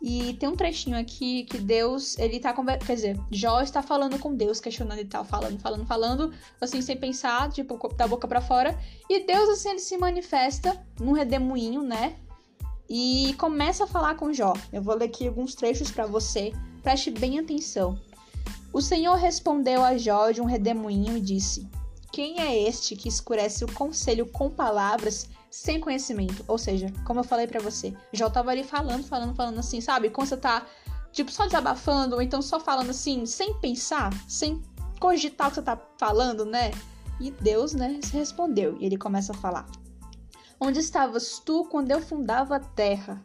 E 0.00 0.34
tem 0.34 0.48
um 0.48 0.56
trechinho 0.56 0.98
aqui 0.98 1.44
que 1.44 1.58
Deus, 1.58 2.18
ele 2.18 2.40
tá 2.40 2.52
conversando, 2.52 2.86
quer 2.86 2.94
dizer, 2.96 3.20
Jó 3.30 3.60
está 3.60 3.82
falando 3.82 4.18
com 4.18 4.34
Deus, 4.34 4.58
questionando 4.58 4.98
e 5.00 5.04
tal, 5.04 5.24
falando, 5.24 5.60
falando, 5.60 5.86
falando, 5.86 6.32
assim, 6.60 6.82
sem 6.82 6.96
pensar, 6.96 7.52
tipo, 7.52 7.78
da 7.94 8.08
boca 8.08 8.26
para 8.26 8.40
fora. 8.40 8.76
E 9.08 9.24
Deus, 9.24 9.48
assim, 9.50 9.70
ele 9.70 9.78
se 9.78 9.96
manifesta 9.96 10.84
num 10.98 11.12
redemoinho, 11.12 11.82
né? 11.82 12.16
E 12.88 13.34
começa 13.38 13.84
a 13.84 13.86
falar 13.86 14.16
com 14.16 14.32
Jó. 14.32 14.52
Eu 14.72 14.82
vou 14.82 14.96
ler 14.96 15.06
aqui 15.06 15.26
alguns 15.26 15.54
trechos 15.54 15.90
para 15.90 16.06
você, 16.06 16.52
preste 16.82 17.10
bem 17.10 17.38
atenção. 17.38 17.98
O 18.72 18.80
Senhor 18.80 19.16
respondeu 19.16 19.84
a 19.84 19.96
Jó 19.98 20.30
de 20.30 20.40
um 20.40 20.46
redemoinho 20.46 21.16
e 21.16 21.20
disse: 21.20 21.68
Quem 22.10 22.40
é 22.40 22.68
este 22.68 22.96
que 22.96 23.08
escurece 23.08 23.64
o 23.64 23.72
conselho 23.72 24.26
com 24.26 24.50
palavras 24.50 25.28
sem 25.50 25.78
conhecimento? 25.78 26.44
Ou 26.48 26.56
seja, 26.56 26.92
como 27.04 27.20
eu 27.20 27.24
falei 27.24 27.46
para 27.46 27.60
você, 27.60 27.94
Jó 28.12 28.30
tava 28.30 28.50
ali 28.50 28.64
falando, 28.64 29.04
falando, 29.04 29.34
falando 29.34 29.58
assim, 29.58 29.80
sabe? 29.80 30.08
Quando 30.10 30.28
você 30.28 30.36
tá, 30.36 30.66
tipo, 31.12 31.30
só 31.30 31.44
desabafando, 31.44 32.16
ou 32.16 32.22
então 32.22 32.40
só 32.40 32.58
falando 32.58 32.90
assim, 32.90 33.26
sem 33.26 33.54
pensar, 33.60 34.10
sem 34.26 34.62
cogitar 34.98 35.48
o 35.48 35.50
que 35.50 35.56
você 35.56 35.62
tá 35.62 35.78
falando, 35.98 36.46
né? 36.46 36.70
E 37.20 37.30
Deus, 37.30 37.74
né, 37.74 38.00
respondeu. 38.12 38.76
E 38.80 38.86
ele 38.86 38.96
começa 38.96 39.32
a 39.32 39.36
falar. 39.36 39.66
Onde 40.64 40.78
estavas 40.78 41.40
tu 41.44 41.64
quando 41.64 41.90
eu 41.90 42.00
fundava 42.00 42.54
a 42.54 42.60
terra? 42.60 43.20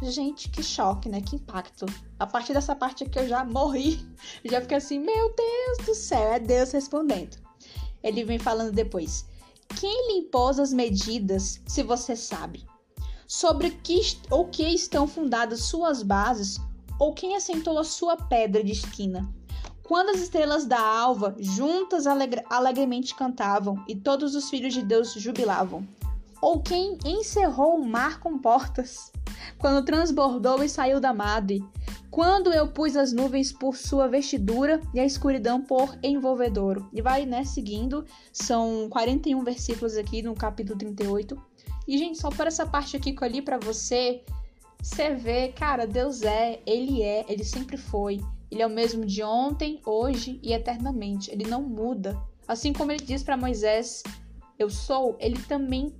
Gente, 0.00 0.48
que 0.48 0.62
choque, 0.62 1.10
né? 1.10 1.20
Que 1.20 1.36
impacto. 1.36 1.84
A 2.18 2.26
partir 2.26 2.54
dessa 2.54 2.74
parte 2.74 3.04
aqui 3.04 3.18
eu 3.18 3.28
já 3.28 3.44
morri. 3.44 4.00
Já 4.50 4.62
fiquei 4.62 4.78
assim, 4.78 4.98
meu 4.98 5.34
Deus 5.34 5.86
do 5.86 5.94
céu, 5.94 6.32
é 6.32 6.40
Deus 6.40 6.72
respondendo. 6.72 7.36
Ele 8.02 8.24
vem 8.24 8.38
falando 8.38 8.72
depois. 8.72 9.26
Quem 9.78 10.08
lhe 10.08 10.20
impôs 10.20 10.58
as 10.58 10.72
medidas, 10.72 11.60
se 11.66 11.82
você 11.82 12.16
sabe? 12.16 12.64
Sobre 13.28 13.72
que 13.72 14.00
ou 14.30 14.48
que 14.48 14.62
estão 14.62 15.06
fundadas 15.06 15.64
suas 15.64 16.02
bases, 16.02 16.58
ou 16.98 17.12
quem 17.12 17.36
assentou 17.36 17.78
a 17.78 17.84
sua 17.84 18.16
pedra 18.16 18.64
de 18.64 18.72
esquina? 18.72 19.30
Quando 19.82 20.12
as 20.12 20.20
estrelas 20.22 20.64
da 20.64 20.80
alva 20.80 21.36
juntas 21.38 22.06
alegre, 22.06 22.42
alegremente 22.48 23.14
cantavam 23.14 23.84
e 23.86 23.94
todos 23.94 24.34
os 24.34 24.48
filhos 24.48 24.72
de 24.72 24.80
Deus 24.80 25.12
jubilavam. 25.12 25.86
Ou 26.44 26.60
quem 26.60 26.98
encerrou 27.06 27.80
o 27.80 27.86
mar 27.86 28.20
com 28.20 28.38
portas, 28.38 29.10
quando 29.56 29.82
transbordou 29.82 30.62
e 30.62 30.68
saiu 30.68 31.00
da 31.00 31.10
madre, 31.10 31.64
quando 32.10 32.52
eu 32.52 32.68
pus 32.68 32.96
as 32.96 33.14
nuvens 33.14 33.50
por 33.50 33.78
sua 33.78 34.08
vestidura 34.08 34.78
e 34.92 35.00
a 35.00 35.06
escuridão 35.06 35.62
por 35.62 35.98
envolvedouro. 36.02 36.86
E 36.92 37.00
vai, 37.00 37.24
né, 37.24 37.44
seguindo, 37.44 38.04
são 38.30 38.90
41 38.90 39.42
versículos 39.42 39.96
aqui 39.96 40.20
no 40.20 40.34
capítulo 40.34 40.78
38. 40.78 41.42
E, 41.88 41.96
gente, 41.96 42.20
só 42.20 42.28
por 42.28 42.46
essa 42.46 42.66
parte 42.66 42.94
aqui 42.94 43.14
que 43.14 43.24
eu 43.24 43.28
li 43.28 43.40
pra 43.40 43.56
você, 43.56 44.22
você 44.82 45.14
vê, 45.14 45.48
cara, 45.48 45.86
Deus 45.86 46.20
é, 46.20 46.60
Ele 46.66 47.02
é, 47.02 47.24
Ele 47.26 47.42
sempre 47.42 47.78
foi. 47.78 48.20
Ele 48.50 48.60
é 48.60 48.66
o 48.66 48.70
mesmo 48.70 49.06
de 49.06 49.22
ontem, 49.22 49.80
hoje 49.86 50.38
e 50.42 50.52
eternamente. 50.52 51.30
Ele 51.30 51.48
não 51.48 51.62
muda. 51.62 52.20
Assim 52.46 52.70
como 52.70 52.92
ele 52.92 53.02
diz 53.02 53.22
para 53.22 53.34
Moisés, 53.34 54.02
eu 54.58 54.68
sou, 54.68 55.16
ele 55.18 55.40
também 55.48 55.96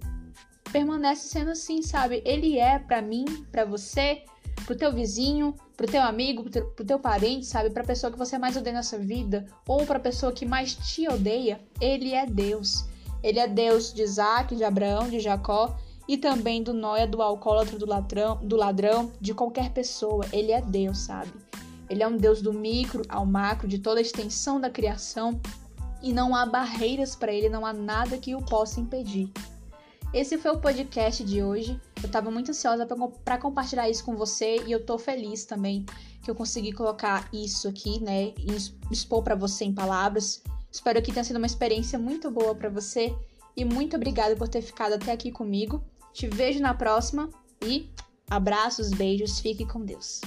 permanece 0.75 1.29
sendo 1.29 1.53
assim, 1.53 1.83
sabe? 1.83 2.21
Ele 2.25 2.59
é 2.59 2.81
para 2.81 3.01
mim, 3.01 3.25
para 3.53 3.65
você, 3.65 4.25
pro 4.67 4.77
teu 4.77 4.93
vizinho, 4.93 5.55
pro 5.77 5.87
teu 5.87 6.03
amigo, 6.03 6.43
pro 6.43 6.51
teu, 6.51 6.67
pro 6.71 6.85
teu 6.85 6.99
parente, 6.99 7.47
sabe? 7.47 7.71
Pra 7.71 7.85
pessoa 7.85 8.11
que 8.11 8.19
você 8.19 8.37
mais 8.37 8.57
odeia 8.57 8.75
nessa 8.75 8.99
vida, 8.99 9.47
ou 9.69 9.87
pra 9.87 10.01
pessoa 10.01 10.33
que 10.33 10.45
mais 10.45 10.75
te 10.75 11.07
odeia, 11.09 11.61
ele 11.81 12.13
é 12.13 12.27
Deus. 12.27 12.87
Ele 13.23 13.39
é 13.39 13.47
Deus 13.47 13.95
de 13.95 14.03
Isaac, 14.03 14.57
de 14.57 14.65
Abraão, 14.65 15.09
de 15.09 15.21
Jacó 15.21 15.77
e 16.09 16.19
também 16.19 16.61
do 16.61 16.75
Noia, 16.75 17.07
do 17.07 17.23
alcoólatra, 17.23 17.79
do 17.79 17.87
ladrão, 17.87 18.41
do 18.43 18.57
ladrão, 18.57 19.13
de 19.21 19.33
qualquer 19.33 19.71
pessoa. 19.71 20.27
Ele 20.33 20.51
é 20.51 20.61
Deus, 20.61 20.99
sabe? 20.99 21.31
Ele 21.89 22.03
é 22.03 22.09
um 22.09 22.17
Deus 22.17 22.43
do 22.43 22.53
micro 22.53 23.05
ao 23.09 23.25
macro, 23.25 23.69
de 23.69 23.79
toda 23.79 24.01
a 24.01 24.03
extensão 24.03 24.61
da 24.61 24.69
criação, 24.69 25.41
e 26.03 26.13
não 26.13 26.35
há 26.35 26.45
barreiras 26.45 27.15
para 27.15 27.33
ele, 27.33 27.49
não 27.49 27.65
há 27.65 27.73
nada 27.73 28.19
que 28.19 28.35
o 28.35 28.43
possa 28.43 28.81
impedir. 28.81 29.31
Esse 30.15 30.39
foi 30.39 30.53
o 30.53 30.61
podcast 30.61 31.25
de 31.25 31.43
hoje. 31.43 31.81
Eu 32.01 32.07
estava 32.07 32.31
muito 32.31 32.53
ansiosa 32.53 32.87
para 33.25 33.37
compartilhar 33.37 33.91
isso 33.91 34.05
com 34.05 34.15
você 34.15 34.59
e 34.65 34.71
eu 34.71 34.79
estou 34.79 34.97
feliz 34.97 35.45
também 35.45 35.85
que 36.23 36.31
eu 36.31 36.37
consegui 36.37 36.73
colocar 36.73 37.29
isso 37.33 37.67
aqui, 37.67 38.01
né, 38.01 38.33
e 38.39 38.47
expor 38.93 39.25
para 39.25 39.35
você 39.35 39.65
em 39.65 39.75
palavras. 39.75 40.41
Espero 40.71 41.03
que 41.03 41.13
tenha 41.13 41.25
sido 41.25 41.39
uma 41.39 41.47
experiência 41.47 41.99
muito 41.99 42.31
boa 42.31 42.55
para 42.55 42.69
você 42.69 43.13
e 43.57 43.65
muito 43.65 43.97
obrigada 43.97 44.37
por 44.37 44.47
ter 44.47 44.63
ficado 44.63 44.93
até 44.93 45.11
aqui 45.11 45.33
comigo. 45.33 45.83
Te 46.13 46.29
vejo 46.29 46.61
na 46.61 46.75
próxima 46.75 47.29
e 47.61 47.91
abraços, 48.31 48.91
beijos, 48.91 49.41
fique 49.41 49.67
com 49.67 49.85
Deus. 49.85 50.21